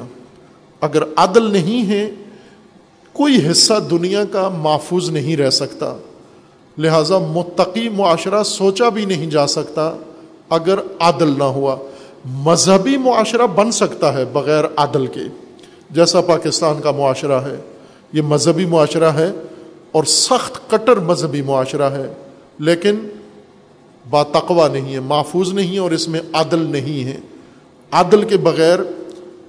[0.80, 2.10] اگر عدل نہیں ہے،
[3.12, 5.96] کوئی حصہ دنیا کا محفوظ نہیں رہ سکتا۔
[6.78, 9.96] لہذا متقی معاشرہ سوچا بھی نہیں جا سکتا
[10.50, 11.76] اگر عدل نہ ہوا۔
[12.26, 15.20] مذہبی معاشرہ بن سکتا ہے بغیر عدل کے۔
[15.90, 17.56] جیسا پاکستان کا معاشرہ ہے،
[18.12, 19.30] یہ مذہبی معاشرہ ہے
[19.92, 22.12] اور سخت کٹر مذہبی معاشرہ ہے،
[22.58, 22.94] لیکن
[24.10, 27.16] باتقوا نہیں ہے، محفوظ نہیں ہے اور اس میں عدل نہیں ہے۔
[27.90, 28.78] عدل کے بغیر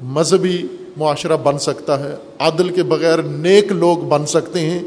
[0.02, 4.80] مذہبی معاشرہ بن سکتا ہے، عدل کے بغیر نیک لوگ بن سکتے ہیں۔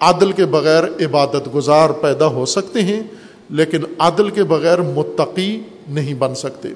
[0.00, 3.02] عدل کے بغیر عبادت گزار پیدا ہو سکتے ہیں،
[3.50, 6.68] لیکن عدل کے بغیر متقی نہیں بن سکتے۔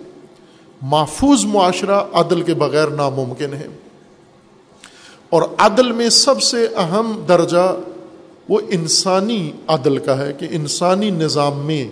[0.82, 3.68] محفوظ معاشرہ عدل کے بغیر ناممکن ہے۔
[5.30, 7.76] اور عدل میں سب سے اہم درجہ
[8.48, 11.88] وہ انسانی عدل کا ہے کہ انسانی نظام میں،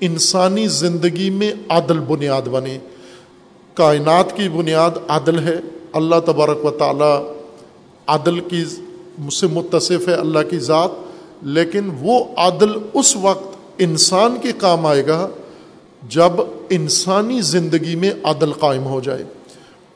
[0.00, 2.78] انسانی زندگی میں عدل بنیاد بنے۔
[3.74, 5.56] کائنات کی بنیاد عدل ہے۔
[5.92, 7.32] اللہ تبارک و تعالی
[8.06, 8.64] عدل کی
[9.32, 10.90] سے متصف ہے اللہ کی ذات،
[11.42, 15.28] لیکن وہ عدل اس وقت انسان کے کام آئے گا
[16.08, 16.30] جب
[16.72, 19.24] انسانی زندگی میں عدل قائم ہو جائے۔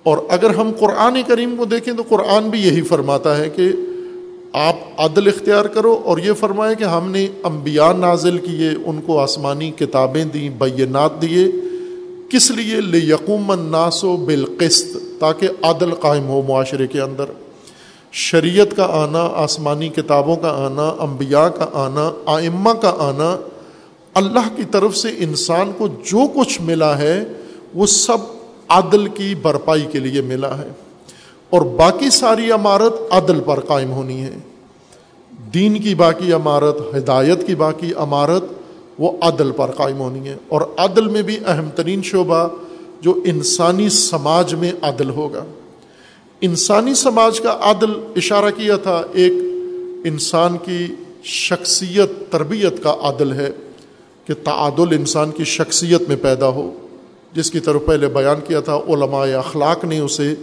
[0.03, 3.69] اور اگر ہم قرآن کریم کو دیکھیں تو قرآن بھی یہی فرماتا ہے کہ
[4.53, 9.21] آپ عدل اختیار کرو اور یہ فرمائے کہ ہم نے انبیاء نازل کیے، ان کو
[9.21, 11.47] آسمانی کتابیں دیں، بینات دیے۔
[12.31, 17.25] کس لیے؟ لے یقوم الناس و بالقسط، تاکہ عدل قائم ہو معاشرے کے اندر۔
[18.13, 23.37] شریعت کا آنا، آسمانی کتابوں کا آنا، انبیاء کا آنا، آئمہ کا آنا
[24.17, 27.25] اللہ کی طرف سے انسان کو جو کچھ ملا ہے،
[27.75, 28.17] وہ سب
[28.69, 30.69] عدل کی بھرپائی کے لیے ملا ہے۔
[31.51, 34.39] اور باقی ساری عمارت عدل پر قائم ہونی ہے۔
[35.55, 38.45] دین کی باقی عمارت، ہدایت کی باقی عمارت،
[38.99, 42.49] وہ عدل پر قائم ہونی ہے۔ اور عدل میں بھی اہم ترین شعبہ
[43.01, 45.45] جو انسانی سماج میں عدل ہوگا۔
[46.41, 49.33] انسانی سماج کا عدل اشارہ کیا تھا، ایک
[50.05, 50.87] انسان کی
[51.25, 53.51] شخصیت، تربیت کا عدل ہے۔
[54.27, 56.73] کہ تعادل انسان کی شخصیت میں پیدا ہو۔
[57.33, 60.35] جس کی طرف پہلے بیان کیا تھا، علماء اخلاق نے اسے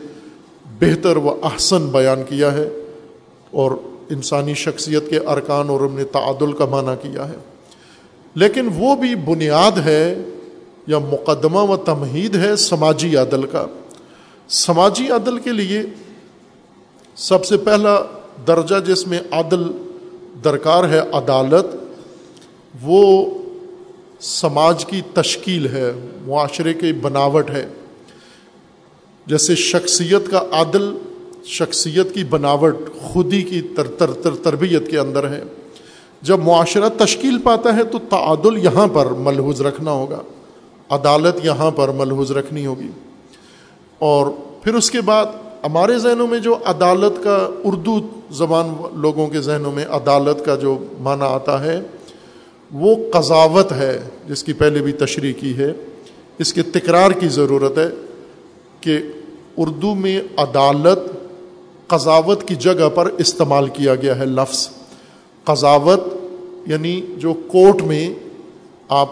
[0.79, 2.69] بہتر و احسن بیان کیا ہے
[3.51, 3.71] اور
[4.09, 7.35] انسانی شخصیت کے ارکان اور نے تعادل کا معنی کیا ہے۔
[8.35, 10.15] لیکن وہ بھی بنیاد ہے
[10.87, 13.65] یا مقدمہ و تمہید ہے سماجی عدل کا۔
[14.49, 15.81] سماجی عدل کے لیے
[17.15, 17.99] سب سے پہلا
[18.47, 19.63] درجہ جس میں عدل
[20.43, 21.65] درکار ہے، عدالت،
[22.81, 23.29] وہ
[24.23, 25.91] سماج کی تشکیل ہے،
[26.25, 27.67] معاشرے کی بناوٹ ہے۔
[29.25, 30.97] جیسے شخصیت کا عدل
[31.45, 35.43] شخصیت کی بناوٹ خودی کی تر تر تر، تربیت کے اندر ہے۔
[36.21, 40.21] جب معاشرہ تشکیل پاتا ہے تو تعادل یہاں پر ملحوظ رکھنا ہوگا۔
[40.89, 42.89] عدالت یہاں پر ملحوظ رکھنی ہوگی۔
[43.99, 44.27] اور
[44.63, 45.25] پھر اس کے بعد
[45.63, 47.99] ہمارے ذہنوں میں جو عدالت کا اردو
[48.31, 51.81] زبان لوگوں کے ذہنوں میں عدالت کا جو معنی آتا ہے
[52.73, 55.73] وہ قضاوت ہے جس کی پہلے بھی تشریح کی ہے،
[56.37, 57.87] اس کے تکرار کی ضرورت ہے
[58.81, 58.99] کہ
[59.57, 60.99] اردو میں عدالت
[61.87, 64.69] قضاوت کی جگہ پر استعمال کیا گیا ہے لفظ۔
[65.43, 65.99] قضاوت
[66.67, 68.13] یعنی جو کورٹ میں
[68.89, 69.09] آپ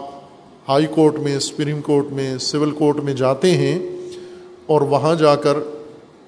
[0.68, 3.78] ہائی کورٹ میں، سپریم کورٹ میں، سول کورٹ میں جاتے ہیں
[4.66, 5.56] اور وہاں جا کر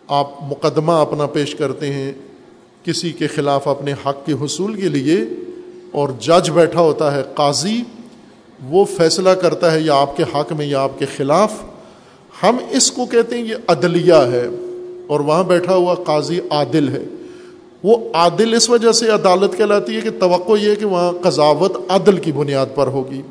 [0.09, 2.13] آپ مقدمہ اپنا پیش کرتے ہیں،
[2.85, 5.17] کسی کے خلاف اپنے حق کے حصول کے لیے
[5.95, 7.83] اور جج بیٹھا ہوتا ہے قاضی،
[8.69, 11.53] وہ فیصلہ کرتا ہے یا آپ کے حق میں یا آپ کے خلاف۔
[12.43, 14.49] ہم اس کو کہتے ہیں یہ عدلیہ ہے
[15.07, 17.05] اور وہاں بیٹھا ہوا قاضی عادل ہے۔
[17.83, 21.73] وہ عادل اس وجہ سے عدالت کہلاتی ہے کہ توقع یہ ہے کہ وہاں قضاوت
[21.89, 23.23] عدل کی بنیاد پر ہوگی۔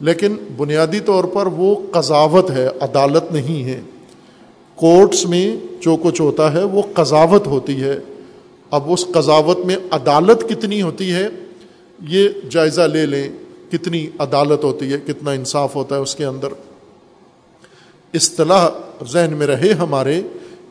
[0.00, 3.80] لیکن بنیادی طور پر وہ قضاوت ہے، عدالت نہیں ہے۔
[4.74, 7.98] کورٹس میں جو کچھ ہوتا ہے وہ قضاوت ہوتی ہے۔
[8.70, 11.28] اب اس قضاوت میں عدالت کتنی ہوتی ہے؟
[12.00, 13.28] یہ جائزہ لے لیں،
[13.72, 16.48] کتنی عدالت ہوتی ہے، کتنا انصاف ہوتا ہے اس کے اندر۔
[18.14, 18.68] اصطلاح
[19.04, 20.22] ذہن میں رہے ہمارے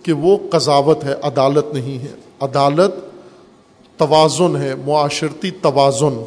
[0.04, 2.92] کہ وہ قضاوت ہے، عدالت نہیں ہے۔ عدالت
[3.98, 6.24] توازن ہے، معاشرتی توازن۔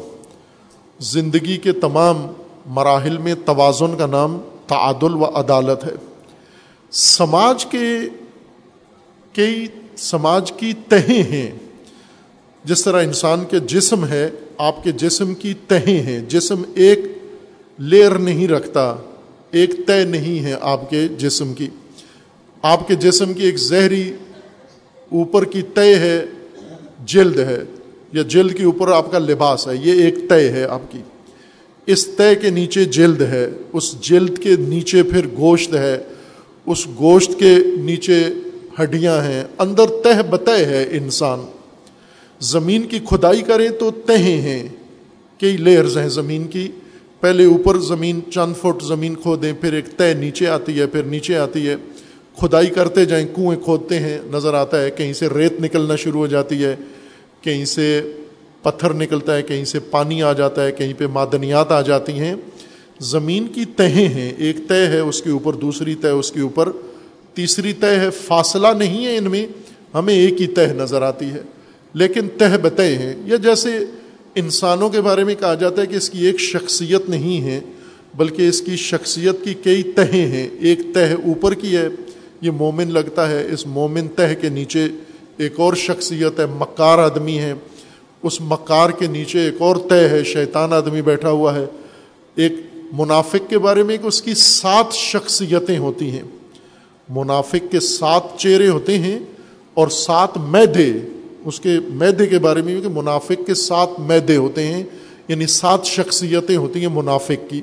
[0.99, 2.27] زندگی کے تمام
[2.65, 4.37] مراحل میں توازن کا نام
[4.67, 5.95] تعادل و عدالت ہے۔
[6.91, 7.87] سماج کے
[9.33, 11.51] کئی، سماج کی تہیں ہیں۔
[12.63, 16.99] جس طرح انسان کے جسم ہے آپ کے جسم کی تہیں ہیں۔ جسم ایک
[17.77, 18.95] لیئر نہیں رکھتا،
[19.51, 21.67] ایک طے نہیں ہے آپ کے جسم کی۔
[22.61, 24.11] آپ کے جسم کی ایک زہری
[25.11, 26.25] اوپر کی طے ہے،
[27.05, 27.59] جلد ہے۔
[28.13, 30.99] یا جلد کے اوپر آپ کا لباس ہے، یہ ایک طے ہے آپ کی۔
[31.85, 36.03] اس طے کے نیچے جلد ہے، اس جلد کے نیچے پھر گوشت ہے۔
[36.65, 38.23] اس گوشت کے نیچے
[38.81, 41.39] ہڈیاں ہیں۔ اندر تہ بتہ ہے انسان۔
[42.43, 44.69] زمین کی کھدائی کریں تو تہیں ہیں۔
[45.39, 46.67] کئی لیئرز ہیں زمین کی۔
[47.19, 51.37] پہلے اوپر زمین، چند فٹ زمین کھودیں، پھر ایک طے نیچے آتی ہے، پھر نیچے
[51.37, 51.75] آتی ہے۔
[52.37, 56.27] کھدائی کرتے جائیں، کنویں کھودتے ہیں۔ نظر آتا ہے، کہیں سے ریت نکلنا شروع ہو
[56.27, 56.75] جاتی ہے۔
[57.41, 58.01] کہیں سے
[58.61, 62.35] پتھر نکلتا ہے، کہیں سے پانی آ جاتا ہے، کہیں پہ معدنیات آ جاتی ہیں۔
[62.99, 66.69] زمین کی تہیں ہیں۔ ایک طے ہے اس کے اوپر، دوسری طے اس کے اوپر۔
[67.33, 69.47] تیسری طے ہے، فاصلہ نہیں ہے ان میں،
[69.93, 71.41] ہمیں ایک ہی تہ نظر آتی ہے۔
[71.93, 73.69] لیکن تہ بتہ ہیں، یا جیسے
[74.35, 77.59] انسانوں کے بارے میں کہا جاتا ہے کہ اس کی ایک شخصیت نہیں ہے،
[78.15, 81.87] بلکہ اس کی شخصیت کی کئی تہیں ہیں۔ ایک تہ اوپر کی ہے،
[82.41, 84.87] یہ مومن لگتا ہے، اس مومن تہ کے نیچے
[85.37, 87.53] ایک اور شخصیت ہے، مکار آدمی ہے۔
[88.23, 91.65] اس مکار کے نیچے ایک اور طے ہے، شیطان آدمی بیٹھا ہوا ہے۔
[92.35, 92.53] ایک
[92.91, 96.23] منافق کے بارے میں کہ اس کی سات شخصیتیں ہوتی ہیں۔
[97.09, 99.19] منافق کے سات چہرے ہوتے ہیں
[99.73, 100.91] اور سات میدے
[101.45, 104.83] اس کے میدے کے بارے میں کہ منافق کے سات میدے ہوتے ہیں
[105.27, 107.61] یعنی سات شخصیتیں ہوتی ہیں منافق کی۔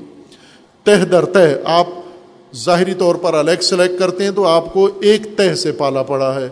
[0.85, 1.87] تہ در تہ، آپ
[2.57, 6.41] ظاہری طور پر الگ سلیکٹ کرتے ہیں تو آپ کو ایک تہ سے پالا پڑا
[6.41, 6.49] ہے،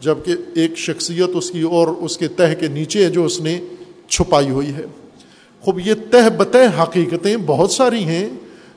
[0.00, 3.60] جبکہ ایک شخصیت اس کی اور اس کے تہ کے نیچے ہے جو اس نے
[4.08, 4.84] چھپائی ہوئی ہے۔
[5.60, 8.28] خوب، یہ تہ بتہ حقیقتیں بہت ساری ہیں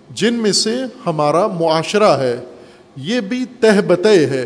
[0.10, 0.76] جن میں سے
[1.06, 2.39] ہمارا معاشرہ ہے۔
[2.95, 4.45] یہ بھی تہ بتہ ہے۔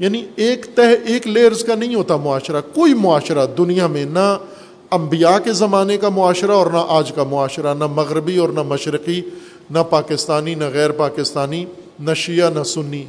[0.00, 4.38] یعنی ایک تہ ایک لیئرز کا نہیں ہوتا معاشرہ، کوئی معاشرہ دنیا میں نہ
[4.90, 9.22] انبیاء کے زمانے کا معاشرہ اور نہ آج کا معاشرہ، نہ مغربی اور نہ مشرقی،
[9.70, 11.64] نہ پاکستانی، نہ غیر پاکستانی،
[12.00, 13.04] نہ شیعہ، نہ سنی۔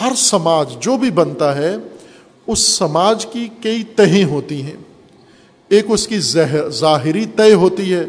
[0.00, 1.76] ہر سماج جو بھی بنتا ہے،
[2.46, 4.76] اس سماج کی کئی تہیں ہوتی ہیں۔
[5.68, 6.18] ایک اس کی
[6.68, 8.04] ظاہری طے ہوتی ہے،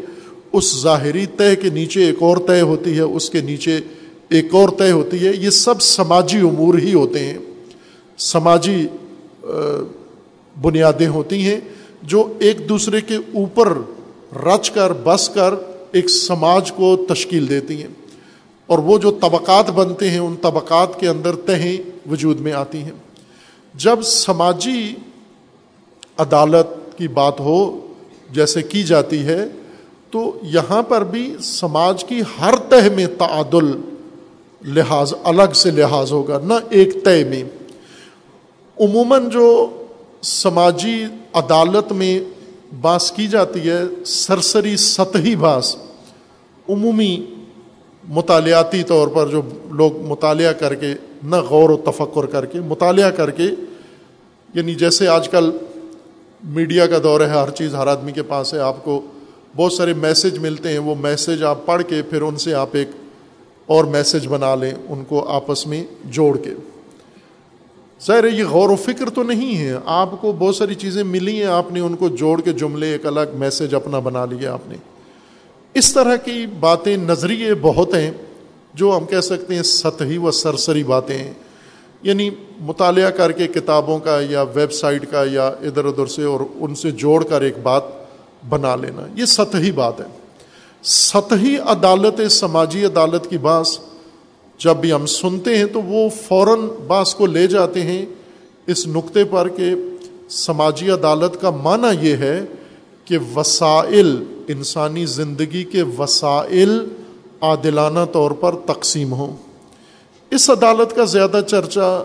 [0.52, 3.80] اس ظاہری طے کے نیچے ایک اور طے ہوتی ہے، اس کے نیچے
[4.28, 7.38] ایک اور طے ہوتی ہے۔ یہ سب سماجی امور ہی ہوتے ہیں۔
[8.18, 8.86] سماجی
[10.60, 11.60] بنیادیں ہوتی ہیں
[12.02, 13.72] جو ایک دوسرے کے اوپر
[14.36, 15.54] رچ کر، بس کر
[15.92, 17.88] ایک سماج کو تشکیل دیتی ہیں۔
[18.66, 21.76] اور وہ جو طبقات بنتے ہیں، ان طبقات کے اندر تہیں
[22.10, 22.92] وجود میں آتی ہیں۔
[23.74, 24.94] جب سماجی
[26.18, 27.86] عدالت کی بات ہو،
[28.30, 29.44] جیسے کی جاتی ہے،
[30.10, 33.80] تو یہاں پر بھی سماج کی ہر تہ میں تعادل
[34.64, 37.44] لحاظ، الگ سے لحاظ ہوگا، نہ ایک طے میں۔
[38.80, 39.70] عموماً جو
[40.22, 42.20] سماجی عدالت میں
[42.80, 45.76] باس کی جاتی ہے، سرسری سطحی باس،
[46.68, 47.26] عمومی
[48.08, 53.10] مطالعاتی طور پر جو لوگ مطالعہ کر کے، نہ غور و تفکر کر کے، مطالعہ
[53.10, 53.50] کر کے
[54.54, 55.50] یعنی جیسے آج کل
[56.44, 59.00] میڈیا کا دور ہے، ہر چیز ہر آدمی کے پاس ہے، آپ کو
[59.56, 62.90] بہت سارے میسج ملتے ہیں، وہ میسج آپ پڑھ کے پھر ان سے آپ ایک
[63.66, 66.50] اور میسج بنا لیں، ان کو آپس میں جوڑ کے۔
[68.04, 71.50] ظاہر یہ غور و فکر تو نہیں ہے۔ آپ کو بہت ساری چیزیں ملی ہیں،
[71.50, 74.76] آپ نے ان کو جوڑ کے جملے ایک الگ میسج اپنا بنا لیا آپ نے۔
[75.74, 78.10] اس طرح کی باتیں نظریے بہت ہیں،
[78.74, 81.32] جو ہم کہہ سکتے ہیں سطحی و سرسری باتیں ہیں۔
[82.02, 82.30] یعنی
[82.60, 86.74] مطالعہ کر کے کتابوں کا یا ویب سائٹ کا یا ادھر ادھر سے اور ان
[86.74, 87.82] سے جوڑ کر ایک بات
[88.48, 90.06] بنا لینا، یہ سطحی بات ہے۔
[90.82, 93.78] سطحی عدالت، سماجی عدالت کی باس
[94.58, 98.06] جب بھی ہم سنتے ہیں تو وہ فوراً باس کو لے جاتے ہیں۔
[98.66, 99.74] اس نقطے پر کہ
[100.28, 102.44] سماجی عدالت کا معنی یہ ہے
[103.04, 106.86] کہ وسائل، انسانی زندگی کے وسائل
[107.40, 109.36] عادلانہ طور پر تقسیم ہوں۔
[110.30, 112.04] اس عدالت کا زیادہ چرچا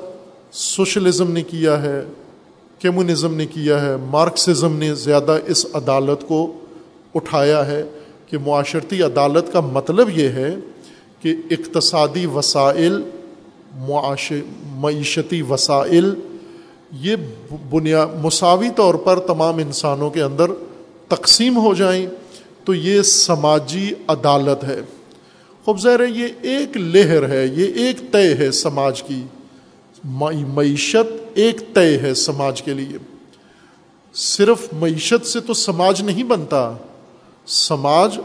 [0.51, 2.03] سوشلزم نے کیا ہے،
[2.81, 6.53] کمیونزم نے کیا ہے، مارکسزم نے زیادہ اس عدالت کو
[7.15, 7.83] اٹھایا ہے
[8.27, 10.55] کہ معاشرتی عدالت کا مطلب یہ ہے
[11.21, 13.01] کہ اقتصادی وسائل،
[13.75, 14.33] معاش،
[14.65, 16.13] معیشتی وسائل،
[16.91, 17.15] یہ
[17.69, 20.51] بنیا، مساوی طور پر تمام انسانوں کے اندر
[21.07, 22.05] تقسیم ہو جائیں
[22.63, 24.79] تو یہ سماجی عدالت ہے۔
[25.65, 29.23] خوب ظاہر ہے یہ ایک لہر ہے، یہ ایک طے ہے سماج کی۔
[30.03, 32.97] معیشت ایک طے ہے سماج کے لیے۔
[34.13, 36.73] صرف معیشت سے تو سماج نہیں بنتا،
[37.47, 38.19] سماج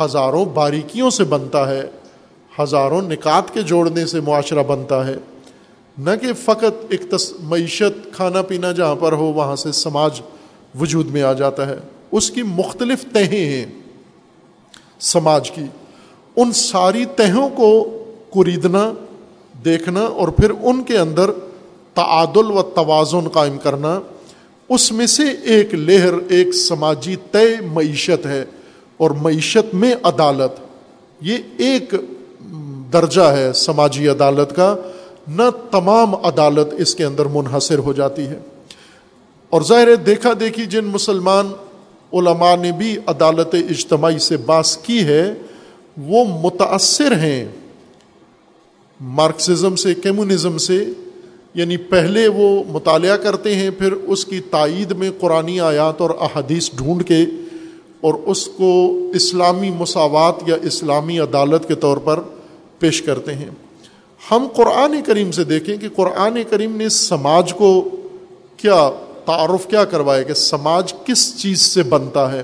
[0.00, 1.82] ہزاروں باریکیوں سے بنتا ہے۔
[2.62, 5.14] ہزاروں نکات کے جوڑنے سے معاشرہ بنتا ہے۔
[5.98, 10.20] نہ کہ فقط ایک معیشت، کھانا پینا جہاں پر ہو، وہاں سے سماج
[10.80, 11.76] وجود میں آ جاتا ہے۔
[12.12, 13.66] اس کی مختلف تہیں ہیں
[15.00, 15.62] سماج کی۔
[16.36, 17.90] ان ساری تہوں کو
[18.34, 18.92] کریدنا
[19.64, 21.30] دیکھنا اور پھر ان کے اندر
[21.94, 24.00] تعادل و توازن قائم کرنا۔
[24.68, 28.44] اس میں سے ایک لہر، ایک سماجی طے معیشت ہے
[28.96, 30.60] اور معیشت میں عدالت۔
[31.20, 31.94] یہ ایک
[32.92, 34.76] درجہ ہے سماجی عدالت کا،
[35.28, 38.38] نہ تمام عدالت اس کے اندر منحصر ہو جاتی ہے۔
[39.50, 41.52] اور ظاہر دیکھا دیکھی جن مسلمان
[42.12, 45.34] علماء نے بھی عدالت اجتماعی سے باس کی ہے،
[45.98, 47.48] وہ متاثر ہیں۔
[49.00, 50.84] مارکسزم سے، کمیونزم سے
[51.54, 56.70] یعنی پہلے وہ مطالعہ کرتے ہیں، پھر اس کی تائید میں قرآن آیات اور احادیث
[56.76, 57.24] ڈھونڈ کے
[58.00, 62.20] اور اس کو اسلامی مساوات یا اسلامی عدالت کے طور پر
[62.78, 63.50] پیش کرتے ہیں۔
[64.30, 67.68] ہم قرآن کریم سے دیکھیں کہ قرآن کریم نے سماج کو
[68.56, 68.90] کیا
[69.24, 72.42] تعارف کیا کروایا کہ سماج کس چیز سے بنتا ہے،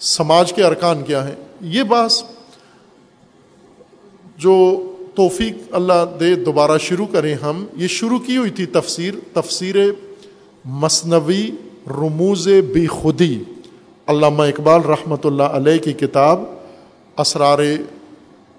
[0.00, 2.12] سماج کے ارکان کیا ہیں۔ یہ بات
[4.38, 4.54] جو
[5.14, 9.76] توفیق اللہ دے دوبارہ شروع کریں ہم، یہ شروع کی ہوئی تھی تفسیر تفسیر
[10.64, 11.50] مصنوی
[11.86, 13.42] رموز بے خودی
[14.06, 16.44] علامہ اقبال رحمۃ اللہ علیہ کی کتاب،
[17.16, 17.58] اسرار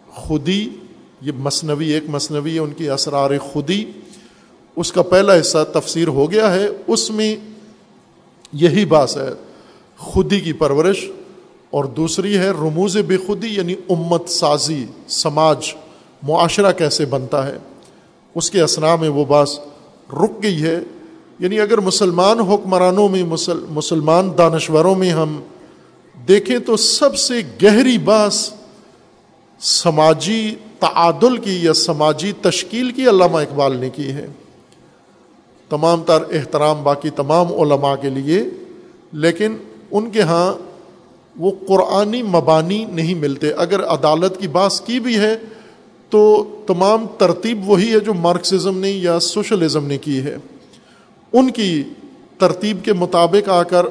[0.09, 0.69] خودی
[1.21, 3.85] یہ مصنوی ایک مصنوی ہے، ان کی اسرار خودی۔
[4.75, 7.35] اس کا پہلا حصہ تفسیر ہو گیا ہے۔ اس میں
[8.53, 9.29] یہی باس ہے،
[9.97, 11.11] خودی کی پرورش۔
[11.69, 15.73] اور دوسری ہے، رموز بے خودی یعنی امت سازی، سماج،
[16.23, 17.57] معاشرہ کیسے بنتا ہے۔
[18.35, 19.59] اس کے اسنا میں وہ باس
[20.13, 20.79] رک گئی ہے۔
[21.39, 23.23] یعنی اگر مسلمان حکمرانوں میں
[23.69, 25.41] مسلمان دانشوروں میں ہم
[26.27, 28.53] دیکھیں تو سب سے گہری باس
[29.59, 34.27] سماجی تعادل کی یا سماجی تشکیل کی علامہ اقبال نے کی ہے۔
[35.69, 38.43] تمام تر احترام باقی تمام علماء کے لیے،
[39.13, 39.55] لیکن
[39.91, 40.53] ان کے ہاں
[41.39, 45.37] وہ قرآنی مبانی نہیں ملتے۔ اگر عدالت کی باس کی بھی ہے
[46.09, 50.37] تو تمام ترتیب وہی ہے جو مارکسزم نے یا سوشلزم نے کی ہے۔
[51.33, 51.83] ان کی
[52.37, 53.85] ترتیب کے مطابق آ کر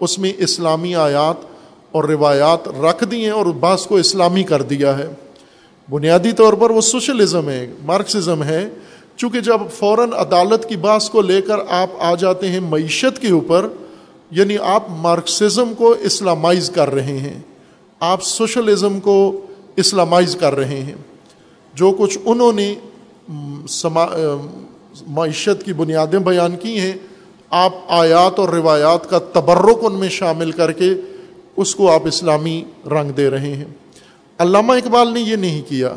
[0.00, 1.44] اس میں اسلامی آیات
[1.92, 5.08] اور روایات رکھ دی ہیں اور بعض کو اسلامی کر دیا ہے۔
[5.90, 8.68] بنیادی طور پر وہ سوشلزم ہے، مارکسزم ہے۔
[9.16, 13.28] چونکہ جب فوراً عدالت کی باس کو لے کر آپ آ جاتے ہیں معیشت کے
[13.28, 13.68] اوپر
[14.30, 17.40] یعنی آپ مارکسزم کو اسلامائز کر رہے ہیں۔
[18.00, 19.40] آپ سوشلزم کو
[19.76, 20.94] اسلامائز کر رہے ہیں۔
[21.74, 22.74] جو کچھ انہوں نے
[25.06, 26.92] معیشت کی بنیادیں بیان کی ہیں،
[27.50, 30.90] آپ آیات اور روایات کا تبرک ان میں شامل کر کے
[31.56, 33.64] اس کو آپ اسلامی رنگ دے رہے ہیں۔
[34.38, 35.96] علامہ اقبال نے یہ نہیں کیا۔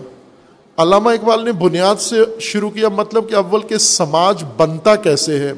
[0.77, 5.53] علامہ اقبال نے بنیاد سے شروع کیا مطلب کہ اول کے سماج بنتا کیسے ہے۔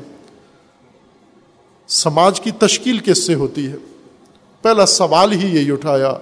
[1.87, 3.75] سماج کی تشکیل کس سے ہوتی ہے۔
[4.61, 6.13] پہلا سوال ہی یہی اٹھایا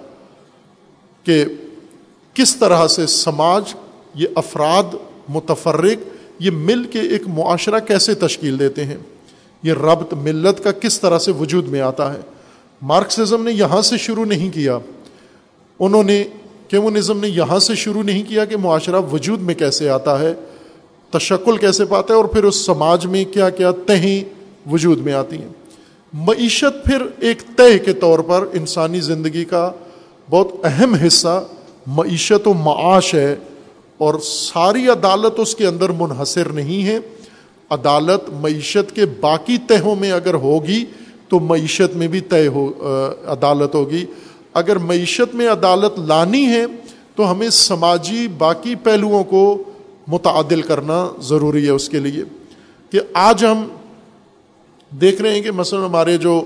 [1.24, 1.46] کہ
[2.34, 3.74] کس طرح سے سماج،
[4.16, 4.96] یہ افراد
[5.30, 5.98] متفرق،
[6.40, 8.98] یہ مل کے ایک معاشرہ کیسے تشکیل دیتے ہیں۔
[9.64, 12.20] یہ ربط ملت کا کس طرح سے وجود میں آتا ہے۔
[12.82, 14.78] مارکسزم نے یہاں سے شروع نہیں کیا۔
[15.80, 16.24] انہوں نے
[16.70, 20.34] کیمونزم نے یہاں سے شروع نہیں کیا کہ معاشرہ وجود میں کیسے آتا ہے؟
[21.12, 24.24] تشکل کیسے پاتا ہے اور پھر اس سماج میں کیا کیا تہیں
[24.72, 25.50] وجود میں آتی ہیں؟
[26.14, 29.72] معیشت پھر ایک طے کے طور پر انسانی زندگی کا
[30.30, 31.44] بہت اہم حصہ
[31.88, 33.36] معیشت و معاش ہے
[33.98, 37.00] اور ساری عدالت اس کے اندر منحصر نہیں ہے۔
[37.70, 40.86] عدالت معیشت کے باقی تہوں میں اگر ہوگی
[41.30, 42.72] تو معیشت میں بھی طے ہو
[43.26, 44.06] عدالت ہوگی۔
[44.54, 46.66] اگر معیشت میں عدالت لانی ہے،
[47.16, 49.64] تو ہمیں سماجی باقی پہلوؤں کو
[50.08, 52.24] متعدل کرنا ضروری ہے اس کے لیے
[52.90, 53.68] کہ آج ہم
[55.02, 56.44] دیکھ رہے ہیں کہ مثلا ہمارے جو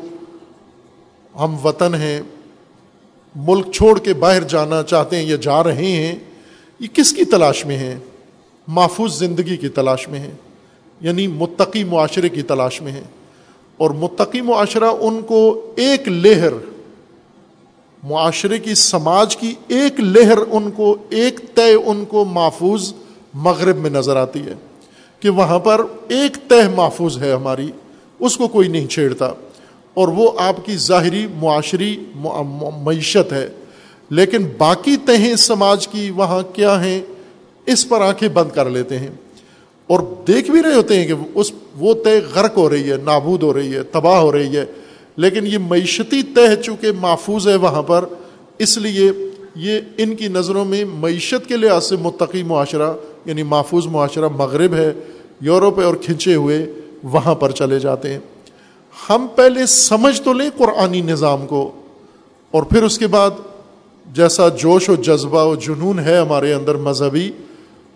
[1.39, 2.21] ہم وطن ہیں،
[3.35, 6.15] ملک چھوڑ کے باہر جانا چاہتے ہیں یا جا رہے ہیں،
[6.79, 7.95] یہ کس کی تلاش میں ہیں؟
[8.67, 10.31] محفوظ زندگی کی تلاش میں ہیں
[11.01, 13.03] یعنی متقی معاشرے کی تلاش میں ہیں۔
[13.77, 16.53] اور متقی معاشرہ ان کو ایک لہر
[18.03, 22.93] معاشرے کی سماج کی ایک لہر ان کو، ایک طے ان کو محفوظ
[23.33, 24.53] مغرب میں نظر آتی ہے
[25.19, 27.71] کہ وہاں پر ایک طے محفوظ ہے ہماری،
[28.19, 29.25] اس کو کوئی نہیں چھیڑتا
[29.93, 31.97] اور وہ آپ کی ظاہری معاشری
[32.83, 33.49] معیشت ہے۔
[34.09, 37.01] لیکن باقی تہیں سماج کی وہاں کیا ہیں،
[37.65, 39.07] اس پر آنکھیں بند کر لیتے ہیں
[39.87, 43.43] اور دیکھ بھی رہے ہوتے ہیں کہ اس، وہ طے غرق ہو رہی ہے، نابود
[43.43, 44.65] ہو رہی ہے، تباہ ہو رہی ہے۔
[45.17, 48.05] لیکن یہ معیشتی طے چونکہ محفوظ ہے وہاں پر،
[48.59, 49.11] اس لیے
[49.55, 52.91] یہ ان کی نظروں میں معیشت کے لحاظ سے متقی معاشرہ
[53.25, 54.91] یعنی محفوظ معاشرہ مغرب ہے،
[55.41, 56.65] یورپ ہے اور کھنچے ہوئے
[57.03, 58.19] وہاں پر چلے جاتے ہیں۔
[58.95, 61.71] ہم پہلے سمجھ تو لیں قرآنی نظام کو،
[62.53, 63.31] اور پھر اس کے بعد
[64.05, 67.29] جیسا جوش و جذبہ و جنون ہے ہمارے اندر مذہبی،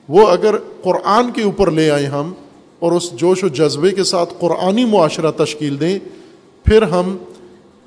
[0.09, 2.32] وہ اگر قرآن کے اوپر لے آئیں ہم
[2.80, 5.97] اور اس جوش و جذبے کے ساتھ قرآنی معاشرہ تشکیل دیں
[6.68, 7.18] پھر ہم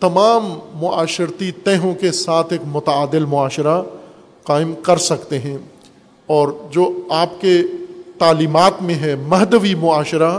[0.00, 3.82] تمام معاشرتی تہوں کے ساتھ ایک متعادل معاشرہ
[4.42, 5.58] قائم کر سکتے ہیں
[6.26, 7.62] اور جو آپ کے
[8.18, 10.38] تعلیمات میں ہے مہدوی معاشرہ،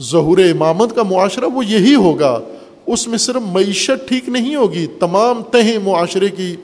[0.00, 2.40] ظہور امامت کا معاشرہ، وہ یہی ہوگا۔
[2.86, 6.56] اس میں صرف معیشت ٹھیک نہیں ہوگی، تمام تہیں معاشرے کی،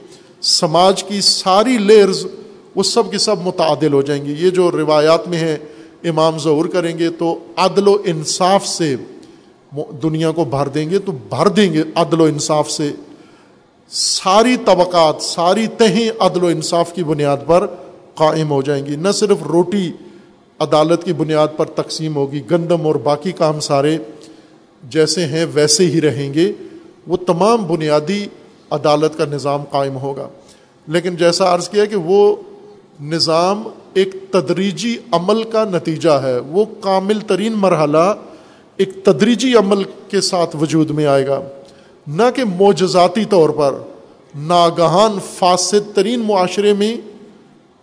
[0.42, 2.26] سماج کی ساری لیئرز،
[2.74, 5.56] وہ سب کے سب متعدل ہو جائیں گی۔ یہ جو روایات میں ہے
[6.04, 8.96] امام ظہور کریں گے تو عدل و انصاف سے
[10.02, 12.92] دنیا کو بھر دیں گے تو بھر دیں گے عدل و انصاف سے۔
[13.88, 17.66] ساری طبقات، ساری تہیں عدل و انصاف کی بنیاد پر
[18.14, 19.92] قائم ہو جائیں گی۔ نہ صرف روٹی
[20.58, 23.98] عدالت کی بنیاد پر تقسیم ہوگی، گندم اور باقی کام سارے
[24.84, 26.52] جیسے ہیں ویسے ہی رہیں گے۔
[27.06, 28.26] وہ تمام بنیادی
[28.70, 30.28] عدالت کا نظام قائم ہوگا۔
[30.88, 32.36] لیکن جیسا عرض کیا کہ وہ
[33.00, 33.62] نظام
[33.94, 38.14] ایک تدریجی عمل کا نتیجہ ہے، وہ کامل ترین مرحلہ
[38.76, 41.40] ایک تدریجی عمل کے ساتھ وجود میں آئے گا۔
[42.06, 43.74] نہ کہ معجزاتی طور پر
[44.34, 46.96] ناگہان فاسد ترین معاشرے میں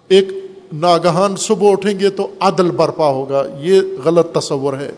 [0.08, 0.28] ایک
[0.74, 4.92] ناگہان صبح اٹھیں گے تو عدل برپا ہوگا۔ یہ غلط تصور ہے۔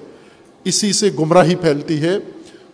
[0.63, 2.17] اسی سے گمراہی پھیلتی ہے۔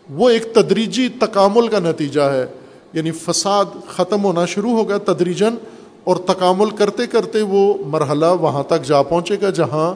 [0.09, 2.45] وہ ایک تدریجی تکامل کا نتیجہ ہے۔
[2.93, 5.55] یعنی فساد ختم ہونا شروع ہوگا تدریجن
[6.03, 9.93] اور تکامل کرتے کرتے وہ مرحلہ وہاں تک جا پہنچے گا جہاں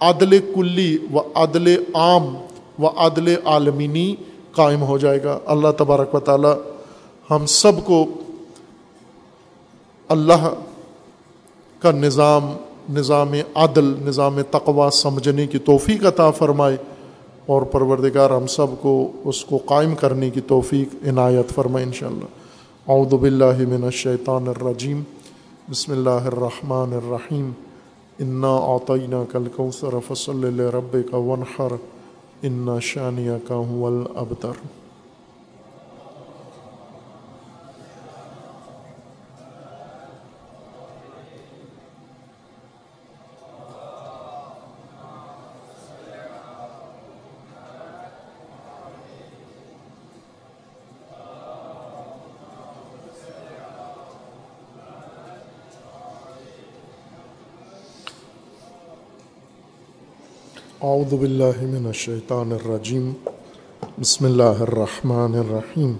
[0.00, 2.34] عدل کلی و عدل عام
[2.80, 4.14] و عدل عالمینی
[4.52, 6.52] قائم ہو جائے گا۔ اللہ تبارک و تعالی
[7.30, 8.06] ہم سب کو
[10.08, 10.54] اللہ
[11.78, 12.52] کا نظام
[12.94, 16.76] نظام عدل، نظام تقوا سمجھنے کی توفیق عطا فرمائے
[17.46, 22.24] اور پروردگار ہم سب کو اس کو قائم کرنے کی توفیق، عنایت فرمائے انشاءاللہ۔
[22.90, 25.02] اعوذ باللہ من الشیطان الرجیم۔
[25.70, 27.50] بسم اللہ الرحمن الرحیم۔
[28.18, 31.72] انا عطینہ کل کوثر فصل رب کا ونحر
[32.42, 34.52] ان شانیہ کا ہوں الابتر
[60.88, 63.10] اعوذ باللہ من الشیطان الرجیم،
[63.98, 65.92] بسم اللہ الرحمن الرحیم۔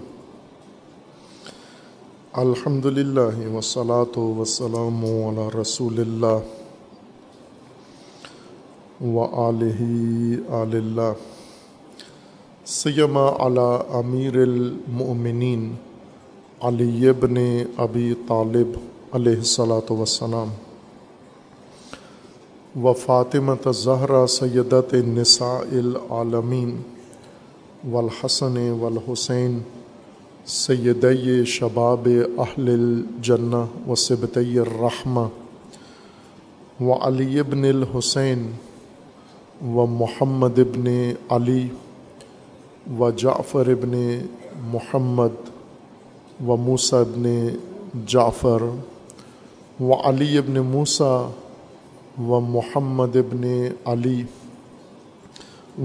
[2.33, 6.39] الحمد للہ وسلاۃ وسلام علی رسول اللہ
[9.03, 9.25] و
[10.61, 11.13] اللہ،
[12.65, 13.69] سیما علی
[13.99, 15.71] امیر المؤمنین
[16.61, 17.37] علی ابن
[17.87, 18.77] ابی طالب
[19.11, 20.49] علیہ الصلاۃ وسلام
[22.75, 26.69] و فاطمت زہرا سیدت نساء العالمین
[27.83, 29.59] والحسن والحسین
[30.45, 31.05] سید
[31.47, 32.07] شباب
[32.37, 35.25] اہل الجنہ و سبت الرحمہ
[36.81, 38.51] و علی ابن الحسین
[39.75, 40.87] و محمد ابن
[41.29, 41.67] علی
[42.99, 43.99] و جعفر ابن
[44.63, 45.51] محمد
[46.47, 47.47] و موسیٰ ابن
[48.07, 48.63] جعفر
[49.81, 51.29] و علی ابن موسیٰ
[52.19, 54.25] و محمد ابن علی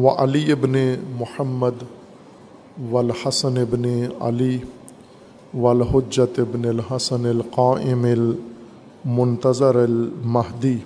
[0.02, 1.84] و علی ابن محمد
[2.90, 3.84] والحسن ابن
[4.20, 4.58] علی
[5.54, 10.76] والحجت ابن الحسن القائم المنتظر المہدی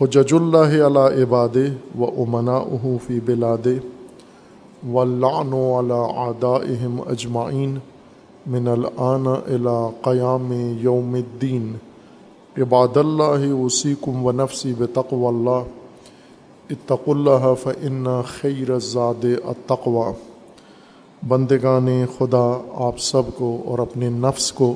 [0.00, 1.56] حجج اللہ علی عباد
[1.98, 2.62] و امنا
[3.06, 3.66] فی بلاد
[4.92, 7.78] و لعن علی اجمعین
[8.46, 11.74] من الآن الى قیام یوم الدین
[12.60, 15.62] عباد اللہ وسیکم و نفسی بتقو اللہ.
[16.70, 20.12] اتق اللہ فن خیر زاد التقوا
[21.28, 21.88] بندگان
[22.18, 24.74] خدا، آپ سب کو اور اپنے نفس کو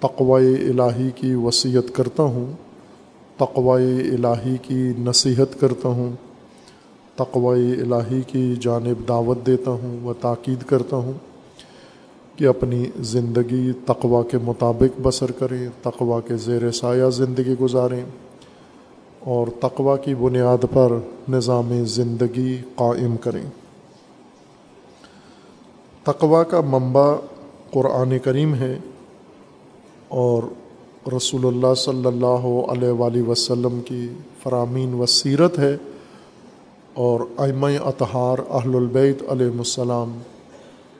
[0.00, 2.52] تقوی الہی کی وصیت کرتا ہوں،
[3.36, 6.10] تقوی الہی کی نصیحت کرتا ہوں،
[7.14, 11.33] تقوی الہی کی جانب دعوت دیتا ہوں و تاکید کرتا ہوں۔
[12.36, 18.04] کہ اپنی زندگی تقوا کے مطابق بسر کریں تقوا کے زیر سایہ زندگی گزاریں
[19.20, 20.92] اور تقوا کی بنیاد پر
[21.28, 23.44] نظام زندگی قائم کریں۔
[26.04, 27.16] تقوا کا منبع
[27.70, 28.78] قرآن کریم ہے
[30.08, 30.42] اور
[31.16, 34.08] رسول اللہ صلی اللہ علیہ وآلہ وسلم کی
[34.42, 35.76] فرامین و سیرت ہے
[36.94, 40.18] اور ائمہ اطہار اہل البیت علیہ السلام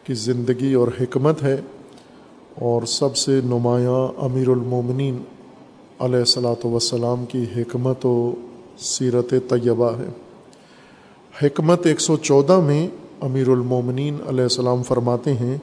[0.04, 1.60] کی زندگی اور حکمت ہے
[2.60, 5.18] اور سب سے نمایاں امیر المومنین
[6.00, 8.32] علیہ السلاۃ وسلام کی حکمت و
[8.78, 10.08] سیرت طیبہ ہے۔
[11.42, 12.88] حکمت ایک سو چودہ میں
[13.20, 15.56] امیر المومنین علیہ السلام فرماتے ہیں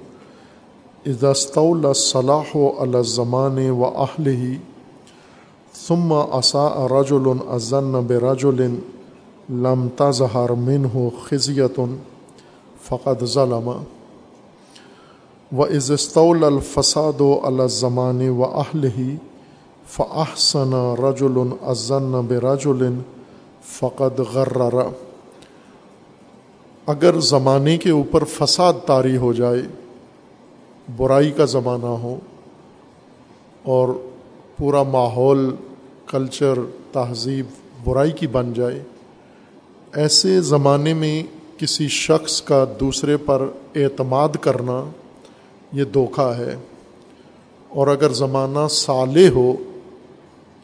[1.96, 4.58] صلاح و الزمان و اہل ہی
[5.88, 8.46] ثم اصا رج الزن براج
[9.50, 11.80] لم تظہر من ہو خزیت
[12.84, 13.72] فقط ظلم.
[15.58, 19.16] و عزستول الفساد و الزمان و اہل ہی
[19.88, 22.68] فاحسن رج الزن برج
[23.70, 24.76] فقد غرر
[26.88, 29.62] اگر زمانے کے اوپر فساد طاری ہو جائے،
[30.98, 32.16] برائی کا زمانہ ہو،
[33.64, 33.90] اور
[34.58, 35.50] پورا ماحول
[36.08, 36.60] کلچر
[36.92, 37.46] تہذیب
[37.84, 38.84] برائی کی بن جائے،
[39.94, 41.24] ایسے زمانے میں
[41.58, 44.84] کسی شخص کا دوسرے پر اعتماد کرنا
[45.72, 46.56] یہ دھوکہ ہے۔
[47.70, 49.54] اور اگر زمانہ صالح ہو،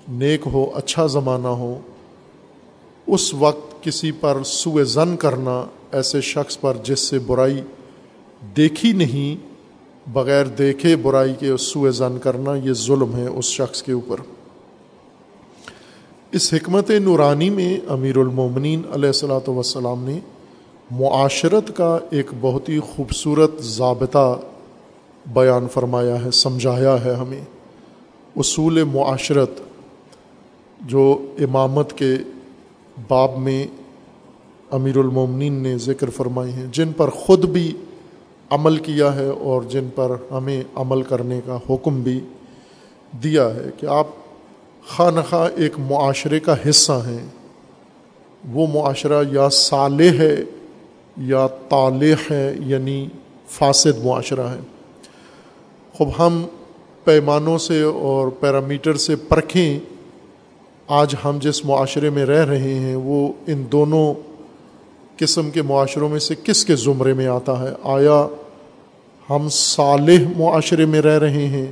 [0.08, 1.80] نیک ہو اچھا زمانہ ہو،
[3.08, 7.62] اس وقت کسی پر سوء زن کرنا ایسے شخص پر جس سے برائی
[8.58, 9.48] دیکھی نہیں،
[10.14, 14.18] بغیر دیکھے برائی کے سوء زن کرنا یہ ظلم ہے اس شخص کے اوپر۔
[16.32, 20.20] اس حکمت نورانی میں امیر المومنین علیہ السلاۃ وسلام نے
[20.92, 24.40] معاشرت کا ایک بہت ہی خوبصورت ضابطہ
[25.34, 27.42] بیان فرمایا ہے، سمجھایا ہے ہمیں۔
[28.36, 29.50] اصول معاشرت
[30.82, 32.16] جو امامت کے
[33.08, 33.68] باب میں
[34.72, 37.74] امیر المومنین نے ذکر فرمائی ہیں، جن پر خود بھی
[38.50, 42.22] عمل کیا ہے اور جن پر ہمیں عمل کرنے کا حکم بھی
[43.24, 44.08] دیا ہے کہ آپ
[44.88, 47.26] خواہ نخواہ ایک معاشرے کا حصہ ہیں۔
[48.52, 50.36] وہ معاشرہ یا صالح ہے
[51.18, 53.08] یا طالح ہے یعنی
[53.50, 54.60] فاسد معاشرہ ہے۔
[55.98, 56.46] خوب ہم
[57.04, 59.80] پیمانوں سے اور پیرامیٹر سے پرکھیں،
[60.88, 64.14] آج ہم جس معاشرے میں رہ رہے ہیں، وہ ان دونوں
[65.18, 68.28] قسم کے معاشروں میں سے کس کے زمرے میں آتا ہے؟ آیا
[69.30, 71.66] ہم صالح معاشرے میں رہ رہے ہیں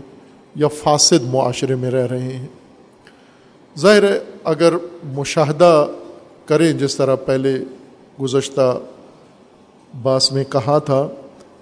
[0.55, 2.47] یا فاسد معاشرے میں رہ رہے ہیں؟
[3.78, 4.73] ظاہر ہے، اگر
[5.03, 5.88] مشاہدہ
[6.45, 7.57] کریں، جس طرح پہلے
[8.21, 8.80] گزشتہ
[10.03, 11.07] باس میں کہا تھا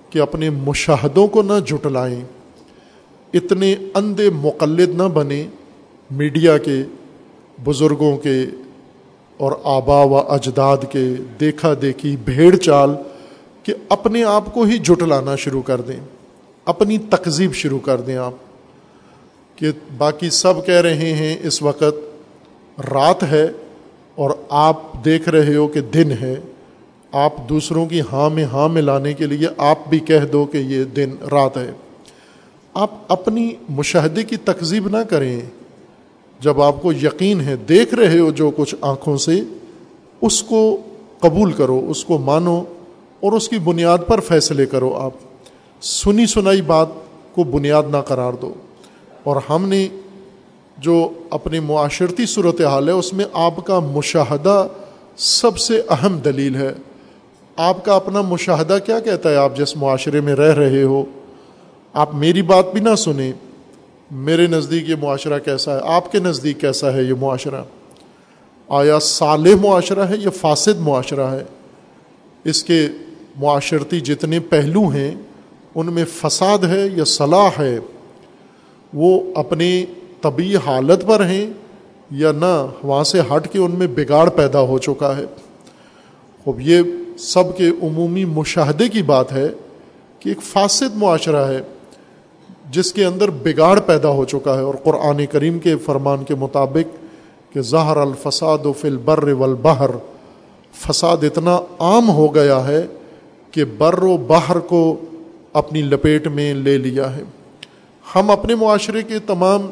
[0.09, 2.21] کہ اپنے مشاہدوں کو نہ جٹلائیں
[3.33, 5.47] اتنے اندھے مقلد نہ بنے
[6.11, 6.83] میڈیا کے،
[7.63, 8.45] بزرگوں کے
[9.37, 12.89] اور آبا و اجداد کے دیکھا دیکھی بھیڑ چال
[13.63, 15.99] کہ اپنے آپ کو ہی جٹلانا شروع کر دیں،
[16.65, 18.33] اپنی تقزیب شروع کر دیں آپ۔
[19.55, 19.67] کہ
[19.97, 21.83] باقی سب کہہ رہے ہیں اس وقت
[22.93, 23.47] رات ہے
[24.15, 26.35] اور آپ دیکھ رہے ہو کہ دن ہے۔
[27.11, 30.83] آپ دوسروں کی ہاں میں ہاں ملانے کے لیے آپ بھی کہہ دو کہ یہ
[30.83, 31.71] دن رات ہے۔
[32.73, 35.41] آپ اپنی مشاہدے کی تقزیب نہ کریں۔
[36.39, 39.41] جب آپ کو یقین ہے، دیکھ رہے ہو جو کچھ آنکھوں سے،
[40.21, 40.77] اس کو
[41.19, 42.59] قبول کرو، اس کو مانو
[43.19, 45.11] اور اس کی بنیاد پر فیصلے کرو آپ۔
[45.81, 46.87] سنی سنائی بات
[47.35, 48.53] کو بنیاد نہ قرار دو۔
[49.23, 49.87] اور ہم نے
[50.77, 54.67] جو اپنی معاشرتی صورت حال ہے، اس میں آپ کا مشاہدہ
[55.17, 56.73] سب سے اہم دلیل ہے۔
[57.57, 61.03] آپ کا اپنا مشاہدہ کیا کہتا ہے؟ آپ جس معاشرے میں رہ رہے ہو
[61.93, 63.31] آپ میری بات بھی نہ سنیں،
[64.11, 67.61] میرے نزدیک یہ معاشرہ کیسا ہے؟ آپ کے نزدیک کیسا ہے یہ معاشرہ؟
[68.69, 71.43] آیا صالح معاشرہ ہے یا فاسد معاشرہ ہے؟
[72.43, 72.87] اس کے
[73.35, 75.15] معاشرتی جتنے پہلو ہیں،
[75.75, 77.79] ان میں فساد ہے یا صلاح ہے؟
[78.93, 79.85] وہ اپنی
[80.21, 81.47] طبی حالت پر ہیں
[82.11, 85.25] یا نہ وہاں سے ہٹ کے ان میں بگاڑ پیدا ہو چکا ہے؟
[86.47, 86.81] اب یہ
[87.17, 89.47] سب کے عمومی مشاہدے کی بات ہے
[90.19, 91.59] کہ ایک فاسد معاشرہ ہے۔
[92.73, 97.53] جس کے اندر بگاڑ پیدا ہو چکا ہے اور قرآن کریم کے فرمان کے مطابق
[97.53, 99.89] کہ زہر الفساد و فل بر والبحر،
[100.75, 102.85] فساد اتنا عام ہو گیا ہے
[103.51, 104.95] کہ بر و بحر کو
[105.53, 107.23] اپنی لپیٹ میں لے لیا ہے۔
[108.15, 109.71] ہم اپنے معاشرے کے تمام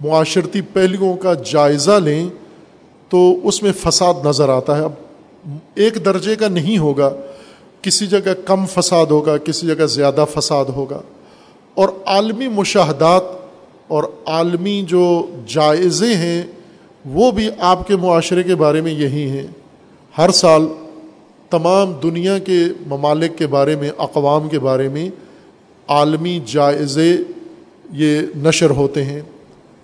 [0.00, 2.28] معاشرتی پہلوؤں کا جائزہ لیں
[3.08, 4.92] تو اس میں فساد نظر آتا ہے۔ اب
[5.74, 7.10] ایک درجے کا نہیں ہوگا،
[7.82, 11.00] کسی جگہ کم فساد ہوگا، کسی جگہ زیادہ فساد ہوگا۔
[11.80, 13.22] اور عالمی مشاہدات
[13.88, 16.42] اور عالمی جو جائزے ہیں،
[17.04, 19.46] وہ بھی آپ کے معاشرے کے بارے میں یہی ہیں۔
[20.18, 20.66] ہر سال
[21.50, 25.10] تمام دنیا کے ممالک کے بارے میں، اقوام کے بارے میں
[25.88, 27.16] عالمی جائزے
[27.92, 29.20] یہ نشر ہوتے ہیں۔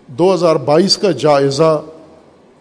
[0.07, 1.83] دو ہزار بائیس کا جائزہ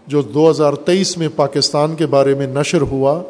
[0.07, 3.21] جو دو ہزار تیئیس میں پاکستان کے بارے میں نشر ہوا،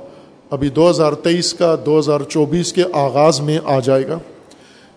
[0.50, 4.20] ابھی دو ہزار تیئیس کا، دو ہزار چوبیس کے آغاز میں آ جائے گا۔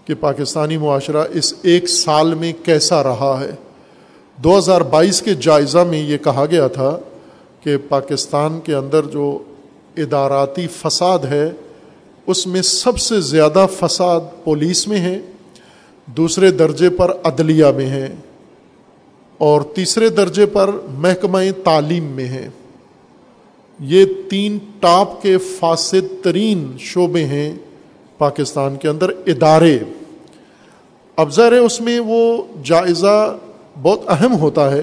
[0.09, 3.51] کہ پاکستانی معاشرہ اس ایک سال میں کیسا رہا ہے۔
[4.37, 6.99] دو ہزار بائیس کے جائزہ میں یہ کہا گیا تھا
[7.61, 9.39] کہ پاکستان کے اندر جو
[9.97, 11.51] اداراتی فساد ہے،
[12.27, 15.21] اس میں سب سے زیادہ فساد پولیس میں ہے،
[16.07, 18.09] دوسرے درجے پر عدلیہ میں ہے،
[19.39, 22.49] اور تیسرے درجے پر محکمہ تعلیم میں ہے۔
[23.81, 27.53] یہ تین ٹاپ کے فاسد ترین شعبے ہیں
[28.19, 29.79] پاکستان کے اندر ادارے۔
[31.19, 33.39] افزر ہے اس میں وہ جائزہ
[33.83, 34.83] بہت اہم ہوتا ہے۔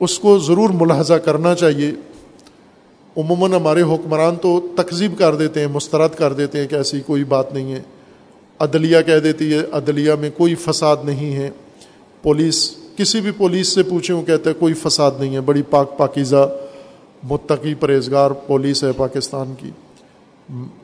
[0.00, 1.90] اس کو ضرور ملاحظہ کرنا چاہیے۔
[3.16, 7.24] عموماً ہمارے حکمران تو تقزیب کر دیتے ہیں، مسترد کر دیتے ہیں کہ ایسی کوئی
[7.24, 7.82] بات نہیں ہے۔
[8.58, 11.50] عدلیہ کہہ دیتی ہے، عدلیہ میں کوئی فساد نہیں ہے۔
[12.22, 15.98] پولیس، کسی بھی پولیس سے پوچھیں، وہ کہتے ہیں کوئی فساد نہیں ہے۔ بڑی پاک
[15.98, 16.52] پاکیزہ،
[17.22, 19.70] متقی پرہیزگار پولیس ہے پاکستان کی۔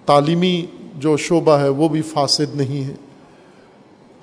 [0.07, 0.67] تعلیمی
[0.99, 2.95] جو شعبہ ہے وہ بھی فاسد نہیں ہے۔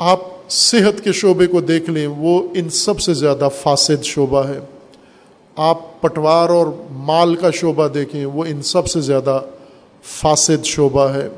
[0.03, 4.59] آپ صحت کے شعبے کو دیکھ لیں، وہ ان سب سے زیادہ فاسد شعبہ ہے۔
[5.55, 9.41] آپ پٹوار اور مال کا شعبہ دیکھیں، وہ ان سب سے زیادہ
[10.03, 11.29] فاسد شعبہ ہے۔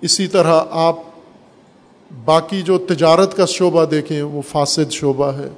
[0.00, 0.96] اسی طرح آپ
[2.24, 5.48] باقی جو تجارت کا شعبہ دیکھیں، وہ فاسد شعبہ ہے۔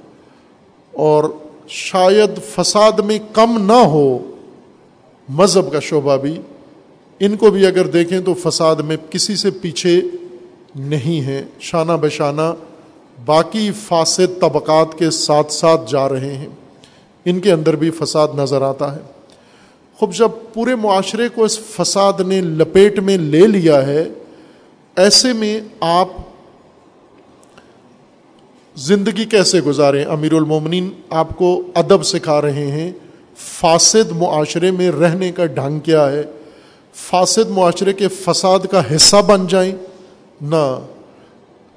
[0.93, 1.25] اور
[1.69, 4.19] شاید فساد میں کم نہ ہو
[5.29, 6.41] مذہب کا شعبہ بھی،
[7.21, 10.01] ان کو بھی اگر دیکھیں تو فساد میں کسی سے پیچھے
[10.75, 12.55] نہیں ہے شانہ بشانہ
[13.25, 16.47] باقی فاسد طبقات کے ساتھ ساتھ جا رہے ہیں۔
[17.25, 19.01] ان کے اندر بھی فساد نظر آتا ہے۔
[19.97, 24.09] خوب جب پورے معاشرے کو اس فساد نے لپیٹ میں لے لیا ہے،
[24.97, 26.09] ایسے میں آپ
[28.77, 32.93] زندگی کیسے گزاریں؟ امیر المومنین آپ کو ادب سکھا رہے ہیں۔
[33.37, 36.23] فاسد معاشرے میں رہنے کا ڈھنگ کیا ہے؟
[36.95, 39.73] فاسد معاشرے کے فساد کا حصہ بن جائیں۔
[40.43, 40.79] نہ۔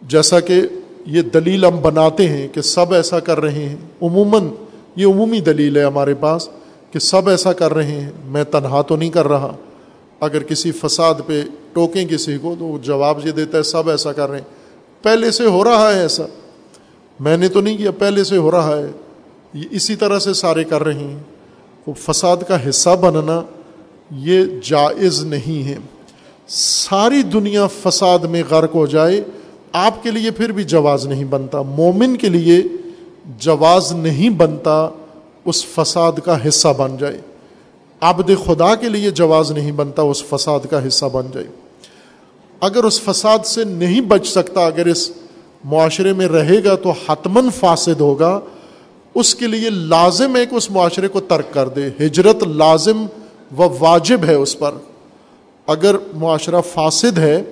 [0.01, 0.61] جیسا کہ
[1.05, 4.47] یہ دلیل ہم بناتے ہیں کہ سب ایسا کر رہے ہیں۔ عموماً
[4.95, 6.49] یہ عمومی دلیل ہے ہمارے پاس
[6.91, 9.55] کہ سب ایسا کر رہے ہیں۔ میں تنہا تو نہیں کر رہا۔
[10.19, 11.43] اگر کسی فساد پہ
[11.73, 14.45] ٹوکیں کسی کو تو وہ جواب یہ دیتا ہے سب ایسا کر رہے ہیں۔
[15.03, 16.23] پہلے سے ہو رہا ہے ایسا۔
[17.19, 18.91] میں نے تو نہیں کیا، پہلے سے ہو رہا ہے۔
[19.53, 21.17] یہ اسی طرح سے سارے کر رہے ہیں۔
[21.87, 23.41] وہ فساد کا حصہ بننا
[24.15, 25.77] یہ جائز نہیں ہے۔
[26.47, 29.21] ساری دنیا فساد میں غرق ہو جائے،
[29.73, 32.63] آپ کے لیے پھر بھی جواز نہیں بنتا۔ مومن کے لیے
[33.37, 34.89] جواز نہیں بنتا،
[35.45, 37.21] اس فساد کا حصہ بن جائے۔
[38.01, 41.47] عبد خدا کے لیے جواز نہیں بنتا، اس فساد کا حصہ بن جائے۔
[42.59, 45.11] اگر اس فساد سے نہیں بچ سکتا، اگر اس
[45.63, 48.39] معاشرے میں رہے گا تو حتمن فاسد ہوگا۔
[49.15, 53.05] اس کے لیے لازم ہے کہ اس معاشرے کو ترک کر دے۔ ہجرت لازم
[53.57, 54.71] و واجب ہے اس پر۔
[55.67, 57.43] اگر معاشرہ فاسد ہے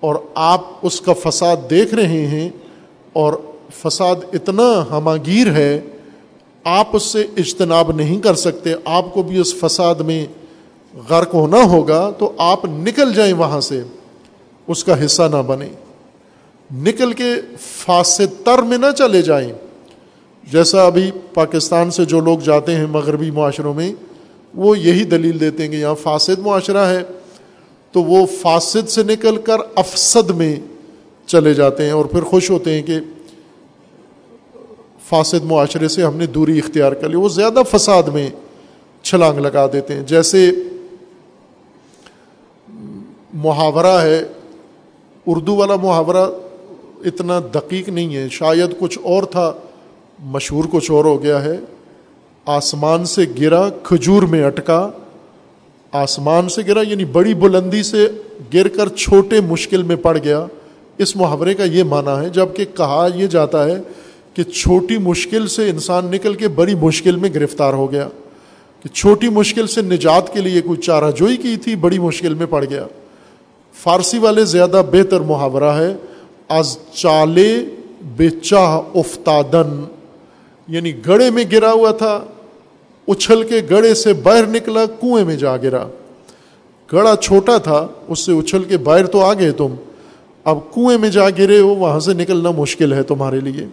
[0.00, 2.48] اور آپ اس کا فساد دیکھ رہے ہیں
[3.12, 3.32] اور
[3.74, 5.80] فساد اتنا ہماگیر ہے،
[6.64, 10.26] آپ اس سے اجتناب نہیں کر سکتے، آپ کو بھی اس فساد میں
[11.10, 13.82] غرق ہونا ہوگا، تو آپ نکل جائیں وہاں سے،
[14.66, 15.68] اس کا حصہ نہ بنے
[16.74, 19.52] نکل کے فاسد تر میں نہ چلے جائیں۔
[20.52, 23.92] جیسا ابھی پاکستان سے جو لوگ جاتے ہیں مغربی معاشروں میں،
[24.54, 27.02] وہ یہی دلیل دیتے ہیں کہ یہاں فاسد معاشرہ ہے۔
[27.92, 30.56] تو وہ فاسد سے نکل کر افسد میں
[31.26, 32.98] چلے جاتے ہیں اور پھر خوش ہوتے ہیں کہ
[35.08, 38.30] فاسد معاشرے سے ہم نے دوری اختیار کر لی۔ وہ زیادہ فساد میں
[39.02, 40.50] چھلانگ لگا دیتے ہیں۔ جیسے
[43.34, 44.24] محاورہ ہے،
[45.26, 46.30] اردو والا محاورہ
[47.04, 49.52] اتنا دقیق نہیں ہے۔ شاید کچھ اور تھا،
[50.18, 51.56] مشہور کچھ اور ہو گیا ہے۔
[52.46, 54.90] آسمان سے گرا، کھجور میں اٹکا۔
[55.92, 58.08] آسمان سے گرا یعنی بڑی بلندی سے
[58.54, 60.46] گر کر چھوٹے مشکل میں پڑ گیا۔
[60.98, 63.78] اس محاورے کا یہ معنی ہے جبکہ کہا یہ جاتا ہے
[64.34, 68.08] کہ چھوٹی مشکل سے انسان نکل کے بڑی مشکل میں گرفتار ہو گیا۔
[68.82, 72.46] کہ چھوٹی مشکل سے نجات کے لیے کوئی چارہ جوئی کی تھی، بڑی مشکل میں
[72.50, 72.86] پڑ گیا۔
[73.82, 75.94] فارسی والے زیادہ بہتر محاورہ ہے،
[76.48, 77.64] از چالے
[78.02, 79.84] بے چاہ افتادن
[80.68, 82.24] یعنی گڑے میں گرا ہوا تھا۔
[83.08, 85.86] اچھل کے گڑے سے باہر نکلا، کنویں میں جا گرا۔
[86.92, 89.74] گڑا چھوٹا تھا، اس سے اچھل کے باہر تو آ گئے تم۔
[90.44, 93.66] اب کنویں میں جا گرے ہو، وہاں سے نکلنا مشکل ہے تمہارے لیے۔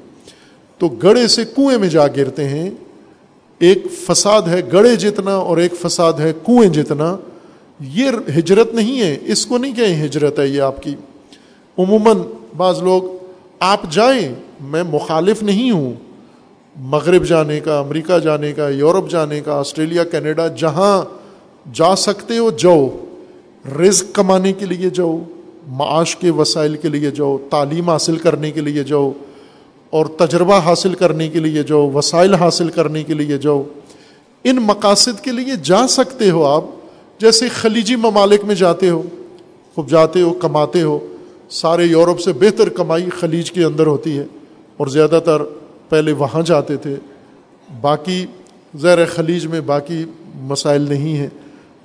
[0.77, 2.69] تو گڑے سے کنویں میں جا گرتے ہیں۔
[3.59, 7.17] ایک فساد ہے گڑے جتنا اور ایک فساد ہے کنویں جتنا۔
[7.79, 10.95] یہ ہجرت نہیں ہے، اس کو نہیں کہیں ہجرت ہے یہ آپ کی۔
[11.77, 12.17] عموماً
[12.57, 13.03] بعض لوگ،
[13.59, 15.93] آپ جائیں، میں مخالف نہیں ہوں۔
[16.75, 21.05] مغرب جانے کا، امریکہ جانے کا، یورپ جانے کا، آسٹریلیا، کینیڈا، جہاں
[21.73, 22.87] جا سکتے ہو جاؤ،
[23.79, 25.17] رزق کمانے کے لیے جاؤ،
[25.67, 29.11] معاش کے وسائل کے لیے جاؤ، تعلیم حاصل کرنے کے لیے جاؤ،
[29.89, 33.63] اور تجربہ حاصل کرنے کے لیے جاؤ، وسائل حاصل کرنے کے لیے جاؤ۔
[34.43, 36.63] ان مقاصد کے لیے جا سکتے ہو آپ،
[37.19, 39.01] جیسے خلیجی ممالک میں جاتے ہو،
[39.75, 40.99] خوب جاتے ہو، کماتے ہو،
[41.49, 44.25] سارے یورپ سے بہتر کمائی خلیج کے اندر ہوتی ہے،
[44.77, 45.41] اور زیادہ تر
[45.89, 46.95] پہلے وہاں جاتے تھے۔
[47.81, 48.25] باقی
[48.75, 50.05] زیر خلیج میں باقی
[50.35, 51.29] مسائل نہیں ہیں۔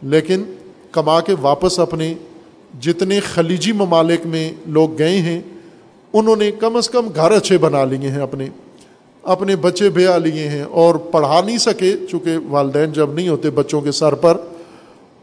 [0.02, 0.42] لیکن
[0.92, 2.14] کما کے واپس اپنے
[2.80, 5.40] جتنے خلیجی ممالک میں لوگ گئے ہیں،
[6.12, 8.48] انہوں نے کم از کم گھر اچھے بنا لیے ہیں اپنے۔
[9.22, 13.80] اپنے بچے بیا لیے ہیں۔ اور پڑھا نہیں سکے چونکہ والدین جب نہیں ہوتے بچوں
[13.80, 14.36] کے سر پر،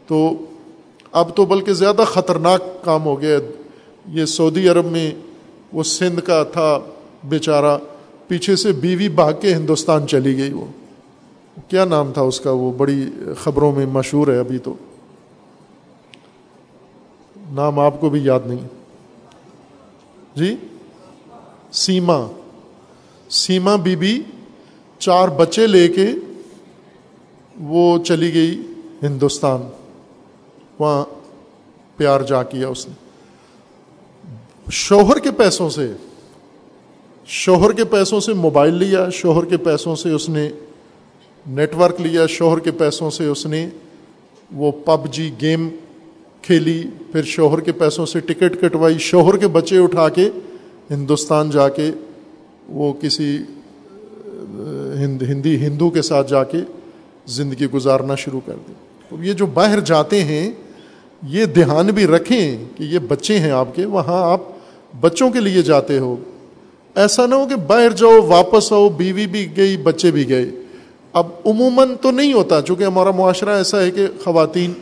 [0.06, 0.32] تو
[1.12, 3.38] اب تو بلکہ زیادہ خطرناک کام ہو گیا۔
[4.08, 5.10] یہ سعودی عرب میں
[5.72, 6.78] وہ سندھ کا تھا
[7.24, 7.78] بیچارہ۔
[8.28, 10.66] پیچھے سے بیوی بھاگ کے ہندوستان چلی گئی وہ۔
[11.68, 14.74] کیا نام تھا اس کا؟ وہ بڑی خبروں میں مشہور ہے ابھی تو۔
[17.52, 18.66] نام آپ کو بھی یاد نہیں۔
[20.34, 20.56] جی؟
[21.72, 22.26] سیما۔
[23.30, 24.22] سیما بی بی
[24.98, 26.06] چار بچے لے کے
[27.60, 28.62] وہ چلی گئی
[29.02, 29.60] ہندوستان۔
[30.78, 31.04] وہاں
[31.96, 32.94] پیار جا کیا اس نے۔
[34.70, 35.92] شوہر کے پیسوں سے
[37.28, 40.48] شوہر کے پیسوں سے موبائل لیا، شوہر کے پیسوں سے اس نے
[41.46, 43.68] نیٹ ورک لیا، شوہر کے پیسوں سے اس نے
[44.50, 45.68] وہ پب جی گیم
[46.42, 50.28] کھیلی، پھر شوہر کے پیسوں سے ٹکٹ کٹوائی، شوہر کے بچے اٹھا کے
[50.90, 51.90] ہندوستان جا کے
[52.68, 53.36] وہ کسی
[54.98, 56.58] ہند، ہندی، ہندو کے ساتھ جا کے
[57.26, 58.74] زندگی گزارنا شروع کر دیں
[59.10, 60.50] تو یہ جو باہر جاتے ہیں،
[61.22, 64.40] یہ دھیان بھی رکھیں کہ یہ بچے ہیں آپ کے، وہاں آپ
[65.00, 66.16] بچوں کے لیے جاتے ہو۔
[66.94, 70.50] ایسا نہ ہو کہ باہر جاؤ، واپس آؤ، بیوی بھی گئی، بچے بھی گئے۔
[71.12, 74.72] اب عموماً تو نہیں ہوتا، چونکہ ہمارا معاشرہ ایسا ہے کہ خواتین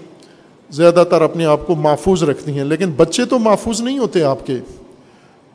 [0.70, 4.46] زیادہ تر اپنے آپ کو محفوظ رکھتی ہیں، لیکن بچے تو محفوظ نہیں ہوتے آپ
[4.46, 4.54] کے۔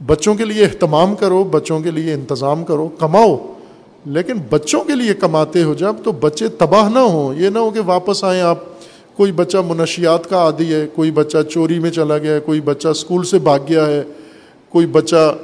[0.06, 3.54] بچوں کے لیے اہتمام کرو، بچوں کے لیے انتظام کرو، کماؤ۔
[4.06, 7.70] لیکن بچوں کے لیے کماتے ہو جب تو بچے تباہ نہ ہوں۔ یہ نہ ہو
[7.70, 8.58] کہ واپس آئیں آپ۔
[9.18, 12.88] کوئی بچہ منشیات کا عادی ہے، کوئی بچہ چوری میں چلا گیا ہے، کوئی بچہ
[12.88, 14.04] اسکول سے بھاگ گیا ہے،
[14.70, 15.36] کوئی بچہ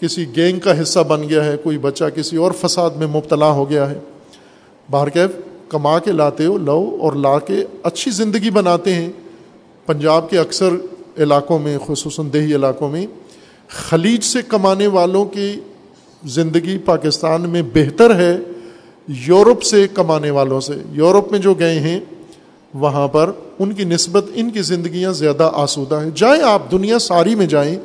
[0.00, 3.70] کسی گینگ کا حصہ بن گیا ہے، کوئی بچہ کسی اور فساد میں مبتلا ہو
[3.70, 3.98] گیا ہے۔
[4.90, 5.30] باہر کیف،
[5.68, 9.12] کما کے لاتے ہو، لو اور لا کے اچھی زندگی بناتے ہیں۔
[9.86, 10.68] پنجاب کے اکثر
[11.18, 13.06] علاقوں میں، خصوصاً دیہی علاقوں میں،
[13.68, 15.52] خلیج سے کمانے والوں کی
[16.24, 18.38] زندگی پاکستان میں بہتر ہے۔
[19.08, 22.00] یورپ سے کمانے والوں سے، یورپ میں جو گئے ہیں،
[22.74, 27.34] وہاں پر ان کی نسبت، ان کی زندگیاں زیادہ آسودہ ہیں۔ جائیں آپ دنیا ساری
[27.34, 27.76] میں جائیں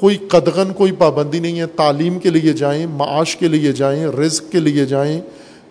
[0.00, 4.52] کوئی قدغن کوئی پابندی نہیں ہے۔ تعلیم کے لیے جائیں، معاش کے لیے جائیں، رزق
[4.52, 5.20] کے لیے جائیں،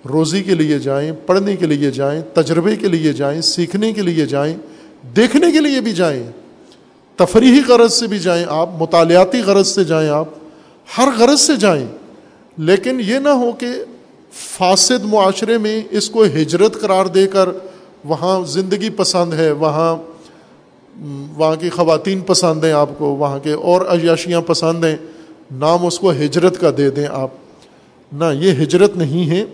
[0.09, 4.25] روزی کے لیے جائیں، پڑھنے کے لیے جائیں، تجربے کے لیے جائیں، سیکھنے کے لیے
[4.25, 4.57] جائیں،
[5.15, 6.23] دیکھنے کے لیے بھی جائیں،
[7.15, 10.27] تفریحی غرض سے بھی جائیں آپ، مطالعاتی غرض سے جائیں آپ،
[10.97, 11.87] ہر غرض سے جائیں۔
[12.57, 13.67] لیکن یہ نہ ہو کہ
[14.57, 17.49] فاسد معاشرے میں اس کو ہجرت قرار دے کر
[18.03, 19.95] وہاں زندگی پسند ہے، وہاں
[21.37, 24.95] وہاں کی خواتین پسند ہیں آپ کو، وہاں کے اور عیاشیاں پسند ہیں،
[25.51, 27.29] نام اس کو ہجرت کا دے دیں آپ۔
[28.13, 29.45] نہ، یہ ہجرت نہیں ہے۔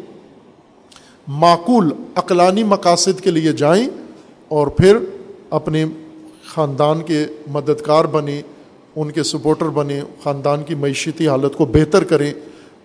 [1.27, 3.87] معقول عقلانی مقاصد کے لیے جائیں
[4.47, 4.97] اور پھر
[5.49, 5.85] اپنے
[6.45, 8.41] خاندان کے مددگار بنیں،
[8.95, 12.33] ان کے سپورٹر بنیں، خاندان کی معیشتی حالت کو بہتر کریں۔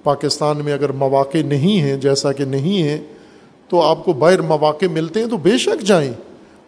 [0.02, 3.00] پاکستان میں اگر مواقع نہیں ہیں، جیسا کہ نہیں ہیں،
[3.68, 6.12] تو آپ کو باہر مواقع ملتے ہیں تو بے شک جائیں۔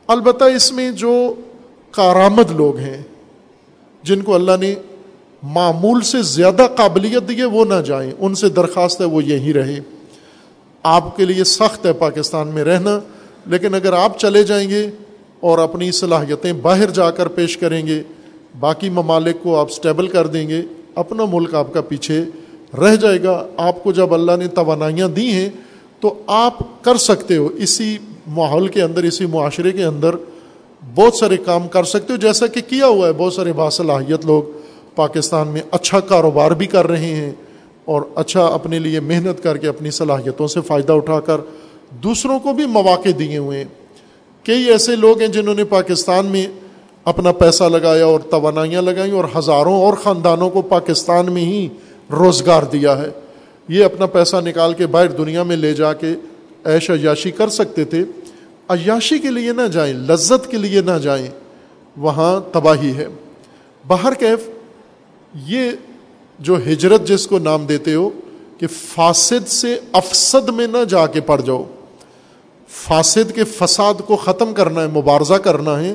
[0.07, 1.35] البتہ اس میں جو
[1.93, 3.03] کارآمد لوگ ہیں،
[4.03, 4.75] جن کو اللہ نے
[5.43, 9.53] معمول سے زیادہ قابلیت دی ہے، وہ نہ جائیں۔ ان سے درخواست ہے، وہ یہیں
[9.53, 9.81] رہیں۔
[10.83, 13.01] آپ کے لیے سخت ہے پاکستان میں رہنا،
[13.47, 14.91] لیکن اگر آپ چلے جائیں گے
[15.41, 18.03] اور اپنی صلاحیتیں باہر جا کر پیش کریں گے،
[18.61, 20.63] باقی ممالک کو آپ اسٹیبل کر دیں گے،
[20.95, 22.25] اپنا ملک آپ کا پیچھے
[22.79, 25.49] رہ جائے گا۔ آپ کو جب اللہ نے توانائیاں دی ہیں،
[26.01, 30.11] تو آپ کر سکتے ہو۔ اسی ماحول کے اندر، اسی معاشرے کے اندر
[30.95, 34.43] بہت سارے کام کر سکتے ہو، جیسا کہ کیا ہوا ہے، بہت سارے باصلاحیت لوگ
[34.95, 37.33] پاکستان میں اچھا کاروبار بھی کر رہے ہیں
[37.85, 41.41] اور اچھا اپنے لیے محنت کر کے اپنی صلاحیتوں سے فائدہ اٹھا کر
[41.91, 43.65] دوسروں کو بھی مواقع دیے ہوئے ہیں۔
[44.45, 46.47] کئی ایسے لوگ ہیں جنہوں نے پاکستان میں
[47.05, 51.69] اپنا پیسہ لگایا اور توانائیاں لگائیں اور ہزاروں اور خاندانوں کو پاکستان میں ہی
[52.11, 53.09] روزگار دیا ہے۔
[53.69, 56.15] یہ اپنا پیسہ نکال کے باہر دنیا میں لے جا کے
[56.65, 58.05] عیش عیاشی کر سکتے تھے۔
[58.73, 61.29] عیاشی کے لیے نہ جائیں، لذت کے لیے نہ جائیں،
[61.97, 63.07] وہاں تباہی ہے۔
[63.87, 64.49] باہر کیف،
[65.47, 65.71] یہ
[66.39, 68.11] جو ہجرت جس کو نام دیتے ہو،
[68.59, 71.65] کہ فاسد سے افسد میں نہ جا کے پڑ جاؤ۔
[72.69, 75.95] فاسد کے فساد کو ختم کرنا ہے، مبارزہ کرنا ہے۔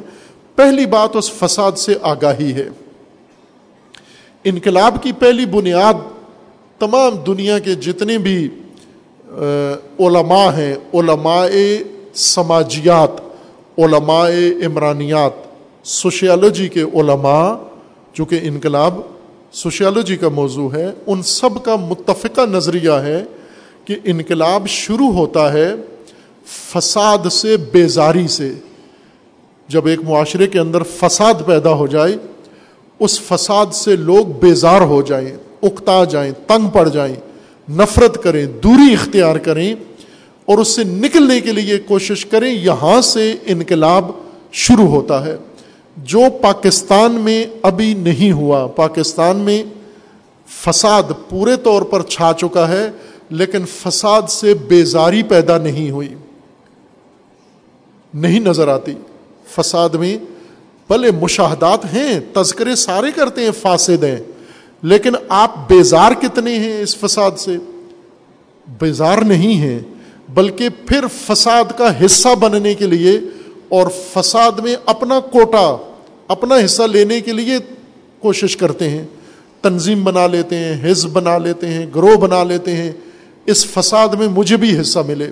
[0.55, 2.69] پہلی بات اس فساد سے آگاہی ہے۔
[4.43, 5.93] انقلاب کی پہلی بنیاد
[6.80, 8.47] تمام دنیا کے جتنے بھی
[9.99, 11.45] علماء ہیں، علماء
[12.18, 13.22] سماجیات،
[13.80, 14.30] علماء
[14.65, 15.32] عمرانیات،
[15.84, 17.55] سوشیالوجی کے علماء
[18.13, 18.99] جو کہ انقلاب
[19.51, 23.24] سوشیالوجی کا موضوع ہے، ان سب کا متفقہ نظریہ ہے
[23.86, 25.76] کہ انقلاب شروع ہوتا ہے
[26.45, 28.53] فساد سے، بیزاری سے۔
[29.68, 32.15] جب ایک معاشرے کے اندر فساد پیدا ہو جائے،
[32.99, 37.15] اس فساد سے لوگ بیزار ہو جائیں، اکتا جائیں، تنگ پڑ جائیں،
[37.72, 39.76] نفرت کریں، دوری اختیار کریں۔
[40.47, 44.11] اور اس سے نکلنے کے لیے کوشش کریں، یہاں سے انقلاب
[44.51, 45.35] شروع ہوتا ہے۔
[45.97, 49.63] جو پاکستان میں ابھی نہیں ہوا، پاکستان میں
[50.49, 52.91] فساد پورے طور پر چھا چکا ہے،
[53.29, 56.15] لیکن فساد سے بیزاری پیدا نہیں ہوئی۔
[58.13, 58.93] نہیں نظر آتی۔
[59.55, 60.17] فساد میں
[60.87, 64.17] بھلے مشاہدات ہیں، تذکرے سارے کرتے ہیں، فاسد ہیں،
[64.83, 67.57] لیکن آپ بیزار کتنے ہیں اس فساد سے؟
[68.79, 69.79] بیزار نہیں ہیں۔
[70.30, 73.19] بلکہ پھر فساد کا حصہ بننے کے لیے
[73.69, 75.78] اور فساد میں اپنا کوٹا،
[76.28, 77.57] اپنا حصہ لینے کے لیے
[78.19, 79.05] کوشش کرتے ہیں۔
[79.61, 82.91] تنظیم بنا لیتے ہیں، حزب بنا لیتے ہیں، گروہ بنا لیتے ہیں۔
[83.45, 85.32] اس فساد میں مجھے بھی حصہ ملے۔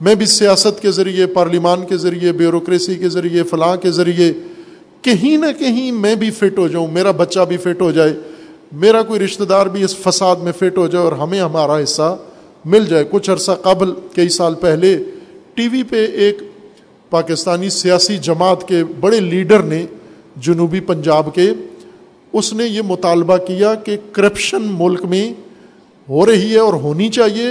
[0.00, 4.32] میں بھی سیاست کے ذریعے، پارلیمان کے ذریعے، بیوروکریسی کے ذریعے، فلاں کے ذریعے
[5.02, 8.12] کہیں نہ کہیں میں بھی فٹ ہو جاؤں، میرا بچہ بھی فٹ ہو جائے،
[8.72, 12.18] میرا کوئی رشتہ دار بھی اس فساد میں فٹ ہو جائے اور ہمیں ہمارا حصہ
[12.64, 14.96] مل جائے کچھ عرصہ قبل، کئی سال پہلے،
[15.54, 16.42] ٹی وی پہ ایک
[17.12, 19.84] پاکستانی سیاسی جماعت کے بڑے لیڈر نے
[20.42, 21.50] جنوبی پنجاب کے،
[22.32, 25.28] اس نے یہ مطالبہ کیا کہ کرپشن ملک میں
[26.08, 27.50] ہو رہی ہے اور ہونی چاہیے،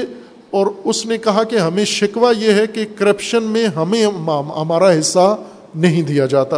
[0.51, 5.35] اور اس نے کہا کہ ہمیں شکوہ یہ ہے کہ کرپشن میں ہمیں ہمارا حصہ
[5.75, 6.57] نہیں دیا جاتا۔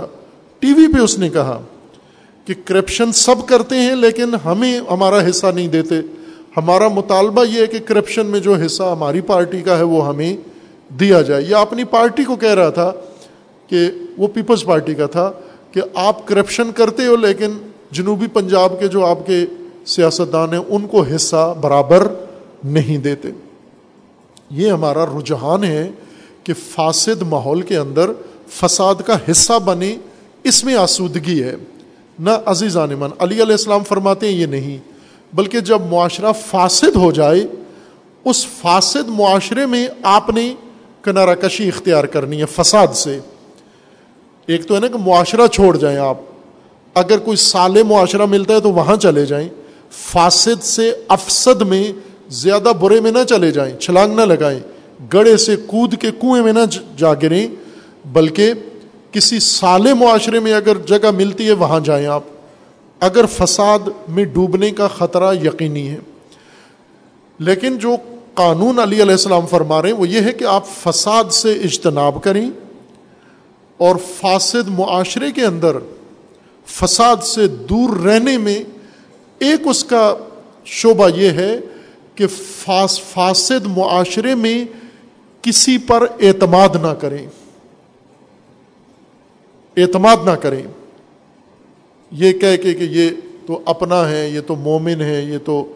[0.62, 1.62] ٹی وی پہ اس نے کہا
[2.47, 6.01] کہ کرپشن سب کرتے ہیں لیکن ہمیں ہمارا حصہ نہیں دیتے۔
[6.58, 10.38] ہمارا مطالبہ یہ ہے کہ کرپشن میں جو حصہ ہماری پارٹی کا ہے وہ ہمیں
[10.99, 12.91] دیا جائے۔ یا اپنی پارٹی کو کہہ رہا تھا
[13.68, 13.78] کہ
[14.18, 15.32] وہ پیپلز پارٹی کا تھا
[15.72, 17.51] کہ آپ کرپشن کرتے ہو لیکن
[17.91, 19.45] جنوبی پنجاب کے جو آپ کے
[19.86, 22.08] سیاستدان ہیں ان کو حصہ برابر
[22.64, 23.30] نہیں دیتے۔
[24.51, 25.91] یہ ہمارا رجحان ہے
[26.43, 28.12] کہ فاسد ماحول کے اندر
[28.49, 29.97] فساد کا حصہ بنے،
[30.43, 31.56] اس میں آسودگی ہے۔
[32.20, 34.95] نہ عزیز من علی علیہ السلام فرماتے ہیں یہ نہیں۔
[35.36, 37.47] بلکہ جب معاشرہ فاسد ہو جائے،
[38.25, 40.53] اس فاسد معاشرے میں آپ نے
[41.01, 43.19] کنارہ کشی اختیار کرنی ہے فساد سے۔
[44.45, 46.17] ایک تو ہے نا کہ معاشرہ چھوڑ جائیں آپ۔
[46.93, 49.49] اگر کوئی سال معاشرہ ملتا ہے تو وہاں چلے جائیں۔
[49.91, 51.91] فاسد سے افسد میں
[52.29, 54.59] زیادہ برے میں نہ چلے جائیں، چھلانگ نہ لگائیں۔
[55.13, 56.59] گڑے سے کود کے کنویں میں نہ
[56.97, 57.47] جا گریں۔
[58.07, 58.53] بلکہ
[59.11, 62.23] کسی سال معاشرے میں اگر جگہ ملتی ہے، وہاں جائیں آپ۔
[63.00, 65.98] اگر فساد میں ڈوبنے کا خطرہ یقینی ہے۔
[67.39, 67.96] لیکن جو
[68.34, 72.24] قانون علی علیہ السلام فرما رہے ہیں، وہ یہ ہے کہ آپ فساد سے اجتناب
[72.24, 72.50] کریں
[73.78, 75.78] اور فاسد معاشرے کے اندر
[76.66, 78.64] فساد سے دور رہنے میں
[79.39, 80.16] ایک اس کا
[80.66, 81.60] شعبہ یہ ہے
[82.16, 84.66] کہ فاس، فاسد معاشرے میں
[85.41, 87.28] کسی پر اعتماد نہ کریں۔
[89.78, 90.64] اعتماد نہ کریں۔
[92.18, 93.09] یہ کہہ کے کہ یہ
[93.45, 95.74] تو اپنا ہے، یہ تو مومن ہے، یہ تو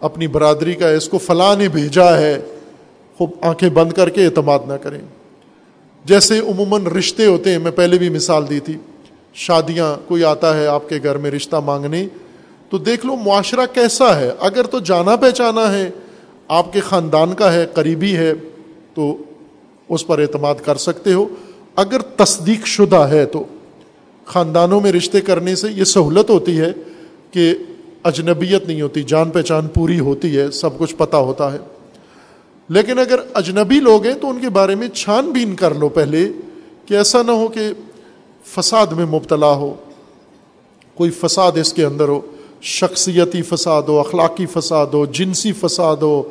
[0.00, 2.40] اپنی برادری کا ہے، اس کو فلاں نے بھیجا ہے۔
[3.18, 4.98] خوب آنکھیں بند کر کے اعتماد نہ کریں۔
[6.04, 8.76] جیسے عموماً رشتے ہوتے ہیں، میں پہلے بھی مثال دی تھی،
[9.34, 12.06] شادیاں، کوئی آتا ہے آپ کے گھر میں رشتہ مانگنے،
[12.70, 15.90] تو دیکھ لو معاشرہ کیسا ہے۔ اگر تو جانا پہچانا ہے،
[16.48, 18.32] آپ کے خاندان کا ہے، قریبی ہے،
[18.94, 19.16] تو
[19.88, 21.28] اس پر اعتماد کر سکتے ہو۔
[21.76, 23.44] اگر تصدیق شدہ ہے تو۔
[24.24, 26.72] خاندانوں میں رشتے کرنے سے یہ سہولت ہوتی ہے
[27.30, 27.54] کہ
[28.04, 31.58] اجنبیت نہیں ہوتی، جان پہچان پوری ہوتی ہے، سب کچھ پتہ ہوتا ہے۔
[32.68, 36.28] لیکن اگر اجنبی لوگ ہیں تو ان کے بارے میں چھان بین کر لو پہلے
[36.86, 37.60] کہ ایسا نہ ہو کہ
[38.44, 39.74] فساد میں مبتلا ہو،
[40.94, 42.20] کوئی فساد اس کے اندر ہو،
[42.62, 46.22] شخصیتی فساد ہو، اخلاقی فساد ہو، جنسی فساد ہو،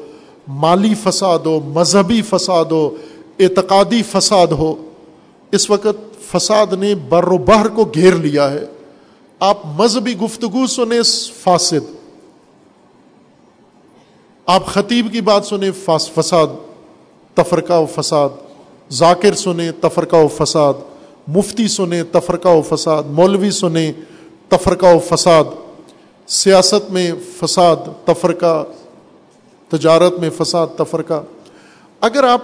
[0.47, 2.95] مالی فساد ہو، مذہبی فساد ہو،
[3.39, 4.75] اعتقادی فساد ہو۔
[5.51, 8.65] اس وقت فساد نے بر و بہر کو گھیر لیا ہے۔
[9.39, 11.01] آپ مذہبی گفتگو سنیں،
[11.39, 11.95] فاسد۔
[14.45, 16.47] آپ خطیب کی بات سنیں فساد۔
[17.33, 18.29] تفرقہ و فساد۔
[18.89, 20.73] ذاکر سنیں، تفرقہ و فساد۔
[21.27, 23.91] مفتی سنیں، تفرقہ و فساد۔ مولوی سنیں،
[24.49, 25.43] تفرقہ و فساد۔
[26.27, 27.75] سیاست میں فساد،
[28.05, 28.63] تفرقہ۔
[29.69, 31.23] تجارت میں فساد، تفرقہ۔
[32.01, 32.41] اگر آپ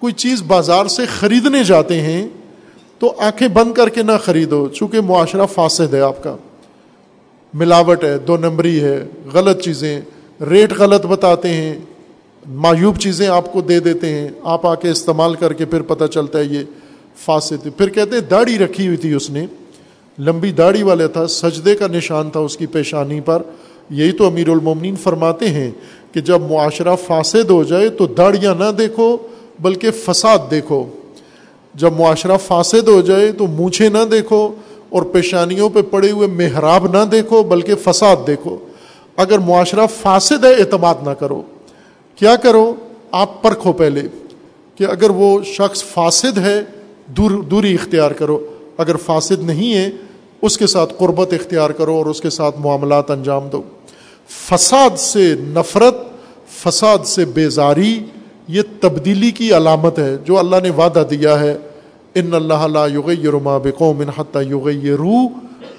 [0.00, 2.28] کوئی چیز بازار سے خریدنے جاتے ہیں
[3.00, 6.36] تو آنکھیں بند کر کے نہ خریدو، چونکہ معاشرہ فاسد ہے آپ کا۔
[7.54, 10.00] ملاوٹ ہے، دو نمبری ہے، غلط چیزیں،
[10.50, 11.78] ریٹ غلط بتاتے ہیں،
[12.46, 16.04] معیوب چیزیں آپ کو دے دیتے ہیں، آپ آ کے استعمال کر کے پھر پتہ
[16.04, 16.58] چلتا ہے یہ
[17.16, 19.46] فاسد پھر کہتے ہیں داڑھی رکھی ہوئی تھی اس نے،
[20.18, 23.42] لمبی داڑھی والے تھا، سجدے کا نشان تھا اس کی پیشانی پر۔
[23.90, 25.70] یہی تو امیر المومنین فرماتے ہیں
[26.12, 29.16] کہ جب معاشرہ فاسد ہو جائے تو داڑیاں نہ دیکھو،
[29.60, 30.86] بلکہ فساد دیکھو۔
[31.74, 34.54] جب معاشرہ فاسد ہو جائے تو مونچھے نہ دیکھو
[34.88, 38.56] اور پیشانیوں پہ پڑے ہوئے محراب نہ دیکھو، بلکہ فساد دیکھو۔
[39.16, 41.42] اگر معاشرہ فاسد ہے، اعتماد نہ کرو۔
[42.16, 42.74] کیا کرو؟
[43.10, 44.02] آپ پرکھو پہلے
[44.74, 46.62] کہ اگر وہ شخص فاسد ہے،
[47.06, 48.46] دور، دوری اختیار کرو۔
[48.78, 49.90] اگر فاسد نہیں ہے،
[50.42, 53.62] اس کے ساتھ قربت اختیار کرو اور اس کے ساتھ معاملات انجام دو۔
[54.28, 55.94] فساد سے نفرت،
[56.48, 58.04] فساد سے بیزاری
[58.50, 61.56] یہ تبدیلی کی علامت ہے، جو اللہ نے وعدہ دیا ہے،
[62.14, 65.28] ان اللہ لا یغیر ما بقوم حتى یغیروا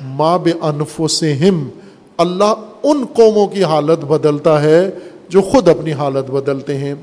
[0.02, 1.70] ما بانفسهم
[2.18, 2.54] اللہ
[2.84, 4.90] ان قوموں کی حالت بدلتا ہے
[5.30, 6.96] جو خود اپنی حالت بدلتے ہیں۔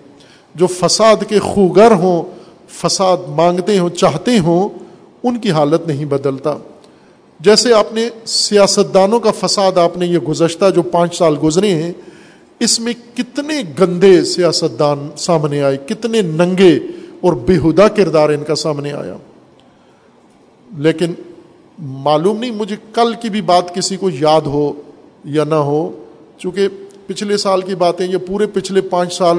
[0.54, 2.22] جو فساد کے خوگر ہوں،
[2.68, 4.68] فساد مانگتے ہوں، چاہتے ہوں،
[5.22, 6.56] ان کی حالت نہیں بدلتا۔
[7.40, 11.92] جیسے آپ نے سیاستدانوں کا فساد، آپ نے یہ گزشتہ جو پانچ سال گزرے ہیں
[12.60, 16.78] اس میں کتنے گندے سیاستدان سامنے آئے، کتنے ننگے
[17.20, 19.16] اور بےحدہ کردار ان کا سامنے آیا۔
[20.76, 21.14] لیکن
[21.78, 24.72] معلوم نہیں، مجھے کل کی بھی بات کسی کو یاد ہو
[25.24, 26.04] یا نہ ہو،
[26.38, 26.68] چونکہ
[27.06, 29.38] پچھلے سال کی باتیں یہ پورے پچھلے پانچ سال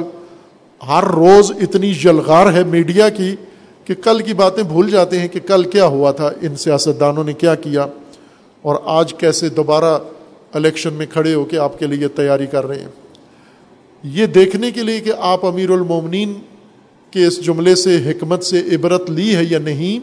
[0.87, 3.35] ہر روز اتنی جلغار ہے میڈیا کی
[3.85, 7.33] کہ کل کی باتیں بھول جاتے ہیں کہ کل کیا ہوا تھا، ان سیاستدانوں نے
[7.33, 7.85] کیا کیا
[8.61, 9.99] اور آج کیسے دوبارہ
[10.53, 13.09] الیکشن میں کھڑے ہو کے آپ کے لیے تیاری کر رہے ہیں۔
[14.03, 16.34] یہ دیکھنے کے لیے کہ آپ امیر المومنین
[17.11, 19.99] کے اس جملے سے، حکمت سے عبرت لی ہے یا نہیں،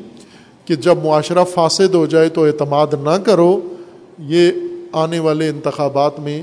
[0.69, 3.61] کہ جب معاشرہ فاسد ہو جائے تو اعتماد نہ کرو،
[4.19, 4.53] یہ
[4.93, 6.43] آنے والے انتخابات میں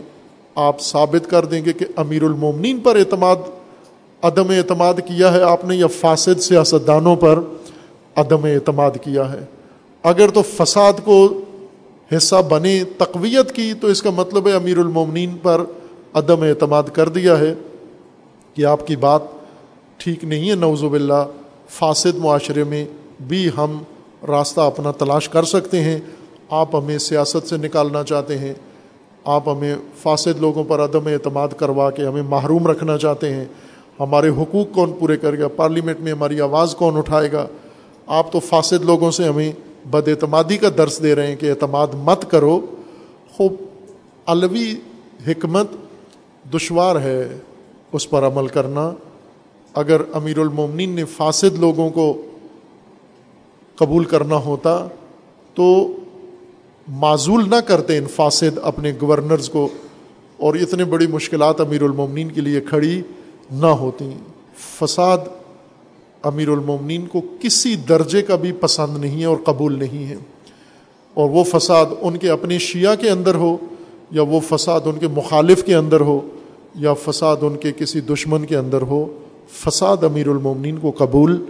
[0.56, 3.36] آپ ثابت کر دیں گے کہ امیر المومنین پر اعتماد،
[4.22, 7.40] عدم اعتماد کیا ہے آپ نے یا فاسد سیاستدانوں پر
[8.16, 9.46] عدم اعتماد کیا ہے۔
[10.04, 11.42] اگر تو فساد کو
[12.18, 15.62] حصہ بنے، تقویت کی، تو اس کا مطلب ہے امیر المومنین پر
[16.14, 17.54] عدم اعتماد کر دیا ہے
[18.54, 19.22] کہ آپ کی بات
[19.98, 21.28] ٹھیک نہیں ہے نوز باللہ،
[21.70, 22.86] فاسد معاشرے میں
[23.28, 23.84] بھی ہم
[24.28, 26.00] راستہ اپنا تلاش کر سکتے ہیں۔
[26.50, 28.54] آپ ہمیں سیاست سے نکالنا چاہتے ہیں۔
[29.26, 33.46] آپ ہمیں فاسد لوگوں پر عدم اعتماد کروا کے ہمیں محروم رکھنا چاہتے ہیں۔
[34.00, 37.48] ہمارے حقوق کون پورے کرے گا؟ پارلیمنٹ میں ہماری آواز کون اٹھائے گا؟
[38.08, 39.52] آپ تو فاسد لوگوں سے ہمیں
[39.92, 42.60] بد اعتمادی کا درس دے رہے ہیں کہ اعتماد مت کرو۔
[43.38, 43.54] خوب
[44.26, 44.76] الوی
[45.28, 45.68] حکمت
[46.54, 47.38] دشوار ہے
[47.92, 48.92] اس پر عمل کرنا،
[49.74, 52.22] اگر امیر المومنین نے فاسد لوگوں کو
[53.76, 54.88] قبول کرنا ہوتا
[55.56, 55.98] تو
[56.88, 59.68] معزول نہ کرتے ان فاسد اپنے گورنرز کو،
[60.38, 63.02] اور اتنے بڑی مشکلات امیر المومنین کے لیے کھڑی
[63.52, 64.10] نہ ہوتی۔
[64.58, 65.18] فساد
[66.24, 70.16] امیر المومنین کو کسی درجے کا بھی پسند نہیں ہے اور قبول نہیں ہے۔
[71.14, 73.58] اور وہ فساد ان کے اپنے شیعہ کے اندر ہو
[74.14, 76.20] یا وہ فساد ان کے مخالف کے اندر ہو،
[76.76, 79.06] یا فساد ان کے کسی دشمن کے اندر ہو،
[79.52, 81.46] فساد امیر المومنین کو قبول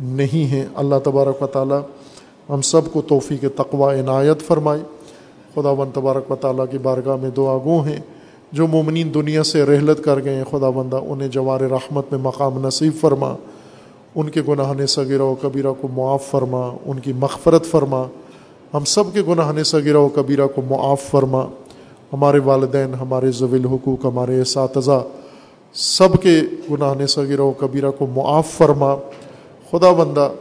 [0.00, 1.80] نہیں ہے۔ اللہ تبارک و تعالیٰ
[2.48, 4.80] ہم سب کو توفیق تقوا عنایت فرمائے۔
[5.54, 8.00] خدا ون تبارک و تعالیٰ کی بارگاہ میں دعا گو ہیں۔
[8.52, 12.66] جو مومنین دنیا سے رحلت کر گئے ہیں خدا بندہ انہیں جوار رحمت میں مقام
[12.66, 13.34] نصیب فرما۔
[14.14, 18.02] ان کے گناہ صغیرہ و کبیرہ کو معاف فرما، ان کی مغفرت فرما۔
[18.74, 21.46] ہم سب کے گناہ نے صغیرہ و کبیرہ کو معاف فرما۔
[22.12, 25.04] ہمارے والدین، ہمارے ضویل حقوق، ہمارے اساتذہ
[25.72, 26.40] سب کے
[26.70, 28.94] گناہ نے صغیرہ و کبیرہ کو معاف فرما۔
[29.70, 30.32] خدا بندہ،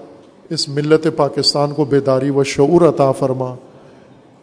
[0.50, 3.56] اس ملت پاکستان کو بیداری و شعور عطا فرما۔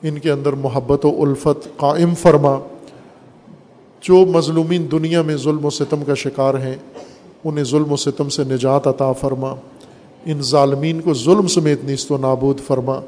[0.03, 2.59] ان کے اندر محبت و الفت قائم فرما۔
[4.01, 6.77] جو مظلومین دنیا میں ظلم و ستم کا شکار ہیں،
[7.45, 9.55] انہیں ظلم و ستم سے نجات عطا فرما۔
[10.25, 13.01] ان ظالمین کو ظلم سمیت نیست و نابود فرما۔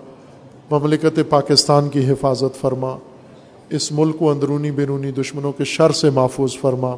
[0.71, 2.97] مملکت پاکستان کی حفاظت فرما۔
[3.71, 6.97] اس ملک کو اندرونی بیرونی دشمنوں کے شر سے محفوظ فرما،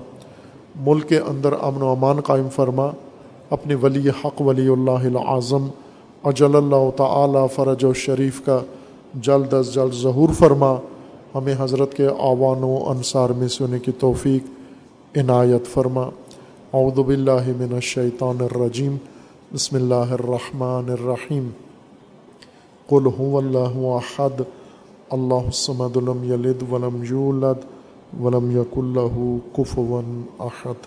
[0.77, 2.91] ملک کے اندر امن و امان قائم فرما،
[3.51, 5.69] اپنے ولی حق ولی اللہ اعظم
[6.25, 8.61] اجل اللہ تعالی فرج و شریف کا
[9.15, 10.77] جلد از جلد ظہور فرما۔
[11.35, 14.43] ہمیں حضرت کے آوان و انصار میں سنے کی توفیق،
[15.17, 16.03] عنایت فرما۔
[16.73, 18.97] اعوذ باللہ من الشیطان الرجیم،
[19.55, 21.49] بسم اللہ الرحمن الرحیم۔
[22.87, 24.62] قل هو اللہ احد۔
[25.13, 27.65] اللہ الصمد لم یلد ولم یولد
[28.21, 29.19] ولم یکن اللہ
[29.57, 30.01] کفوا
[30.39, 30.87] احد